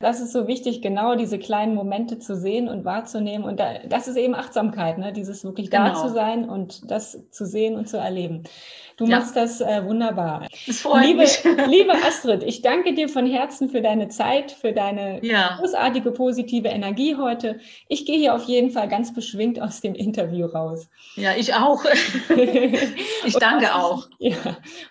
Das 0.00 0.20
ist 0.20 0.32
so 0.32 0.46
wichtig, 0.46 0.80
genau 0.80 1.16
diese 1.16 1.38
kleinen 1.38 1.74
Momente 1.74 2.18
zu 2.18 2.36
sehen 2.36 2.68
und 2.68 2.84
wahrzunehmen. 2.84 3.44
Und 3.44 3.58
da, 3.58 3.78
das 3.86 4.06
ist 4.06 4.16
eben 4.16 4.34
Achtsamkeit, 4.34 4.98
ne? 4.98 5.12
dieses 5.12 5.44
wirklich 5.44 5.70
genau. 5.70 5.88
da 5.88 5.94
zu 5.94 6.08
sein 6.12 6.48
und 6.48 6.88
das 6.90 7.30
zu 7.30 7.46
sehen 7.46 7.76
und 7.76 7.88
zu 7.88 7.96
erleben. 7.96 8.44
Du 8.98 9.06
ja. 9.06 9.20
machst 9.20 9.36
das 9.36 9.60
äh, 9.60 9.84
wunderbar. 9.84 10.48
Das 10.66 10.80
freut 10.80 11.04
liebe, 11.04 11.20
mich. 11.20 11.44
liebe 11.68 11.92
Astrid, 11.94 12.42
ich 12.42 12.62
danke 12.62 12.94
dir 12.94 13.08
von 13.08 13.26
Herzen 13.26 13.70
für 13.70 13.80
deine 13.80 14.08
Zeit, 14.08 14.50
für 14.50 14.72
deine 14.72 15.24
ja. 15.24 15.56
großartige 15.56 16.10
positive 16.10 16.66
Energie 16.66 17.14
heute. 17.14 17.60
Ich 17.86 18.06
gehe 18.06 18.18
hier 18.18 18.34
auf 18.34 18.42
jeden 18.44 18.70
Fall 18.70 18.88
ganz 18.88 19.14
beschwingt 19.14 19.62
aus 19.62 19.80
dem 19.80 19.94
Interview 19.94 20.46
raus. 20.46 20.88
Ja, 21.14 21.30
ich 21.36 21.54
auch. 21.54 21.84
ich 23.24 23.34
danke 23.34 23.72
auch. 23.72 24.08
ja. 24.18 24.34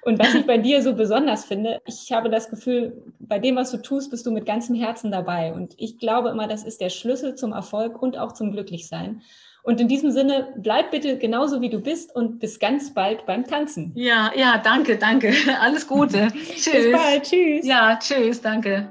Und 0.04 0.20
was 0.20 0.34
ich 0.34 0.48
bei 0.48 0.58
dir 0.58 0.82
so 0.82 0.93
besonders 0.93 1.43
finde, 1.43 1.82
ich 1.86 2.10
habe 2.13 2.30
das 2.30 2.50
Gefühl, 2.50 3.04
bei 3.20 3.39
dem, 3.39 3.58
was 3.58 3.72
du 3.72 3.78
tust, 3.78 4.10
bist 4.10 4.26
du 4.26 4.32
mit 4.32 4.46
ganzem 4.46 4.76
Herzen 4.76 5.12
dabei. 5.12 5.52
Und 5.52 5.74
ich 5.78 6.00
glaube 6.00 6.30
immer, 6.30 6.48
das 6.48 6.63
ist 6.63 6.80
der 6.80 6.89
Schlüssel 6.89 7.36
zum 7.36 7.52
Erfolg 7.52 8.02
und 8.02 8.17
auch 8.17 8.32
zum 8.32 8.54
Glücklichsein. 8.54 9.22
Und 9.67 9.82
in 9.82 9.89
diesem 9.89 10.12
Sinne, 10.12 10.53
bleib 10.56 10.91
bitte 10.91 11.17
genauso 11.17 11.60
wie 11.60 11.69
du 11.69 11.82
bist 11.82 12.15
und 12.15 12.39
bis 12.39 12.58
ganz 12.58 12.93
bald 12.93 13.25
beim 13.25 13.45
Tanzen. 13.45 13.91
Ja, 13.95 14.32
ja, 14.34 14.62
danke, 14.63 14.95
danke. 14.95 15.34
Alles 15.62 15.86
Gute. 15.86 16.30
tschüss. 16.32 16.71
Bis 16.71 16.91
bald, 16.93 17.23
tschüss. 17.23 17.67
Ja, 17.67 17.99
tschüss, 17.99 18.39
danke. 18.39 18.88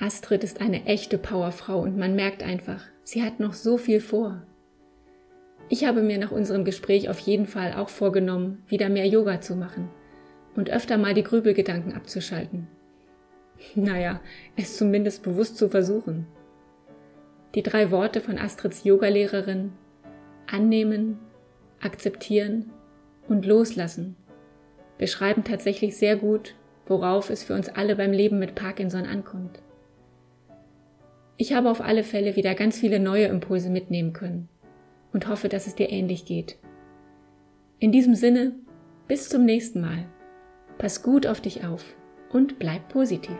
Astrid 0.00 0.42
ist 0.42 0.60
eine 0.60 0.86
echte 0.86 1.18
Powerfrau 1.18 1.78
und 1.78 1.96
man 1.96 2.16
merkt 2.16 2.42
einfach, 2.42 2.82
sie 3.04 3.22
hat 3.22 3.38
noch 3.38 3.52
so 3.52 3.78
viel 3.78 4.00
vor. 4.00 4.42
Ich 5.68 5.84
habe 5.84 6.02
mir 6.02 6.18
nach 6.18 6.32
unserem 6.32 6.64
Gespräch 6.64 7.08
auf 7.08 7.20
jeden 7.20 7.46
Fall 7.46 7.74
auch 7.74 7.88
vorgenommen, 7.88 8.64
wieder 8.66 8.88
mehr 8.88 9.06
Yoga 9.06 9.40
zu 9.40 9.54
machen 9.54 9.90
und 10.54 10.70
öfter 10.70 10.98
mal 10.98 11.14
die 11.14 11.22
Grübelgedanken 11.22 11.94
abzuschalten. 11.94 12.68
Naja, 13.76 14.20
es 14.56 14.76
zumindest 14.76 15.22
bewusst 15.22 15.56
zu 15.56 15.68
versuchen. 15.68 16.26
Die 17.54 17.62
drei 17.62 17.92
Worte 17.92 18.20
von 18.20 18.36
Astrids 18.36 18.82
Yogalehrerin 18.82 19.72
annehmen, 20.50 21.18
akzeptieren 21.80 22.70
und 23.28 23.46
loslassen 23.46 24.16
beschreiben 24.98 25.42
tatsächlich 25.42 25.96
sehr 25.96 26.16
gut, 26.16 26.54
worauf 26.86 27.30
es 27.30 27.42
für 27.42 27.54
uns 27.54 27.68
alle 27.68 27.96
beim 27.96 28.12
Leben 28.12 28.38
mit 28.38 28.54
Parkinson 28.54 29.04
ankommt. 29.04 29.60
Ich 31.36 31.54
habe 31.54 31.70
auf 31.70 31.80
alle 31.80 32.04
Fälle 32.04 32.36
wieder 32.36 32.54
ganz 32.54 32.78
viele 32.78 33.00
neue 33.00 33.26
Impulse 33.26 33.68
mitnehmen 33.68 34.12
können 34.12 34.48
und 35.12 35.28
hoffe, 35.28 35.48
dass 35.48 35.66
es 35.66 35.74
dir 35.74 35.90
ähnlich 35.90 36.24
geht. 36.24 36.56
In 37.80 37.90
diesem 37.90 38.14
Sinne, 38.14 38.54
bis 39.08 39.28
zum 39.28 39.44
nächsten 39.44 39.80
Mal. 39.80 40.06
Pass 40.82 41.00
gut 41.00 41.28
auf 41.28 41.40
dich 41.40 41.64
auf 41.64 41.84
und 42.32 42.58
bleib 42.58 42.88
positiv. 42.88 43.38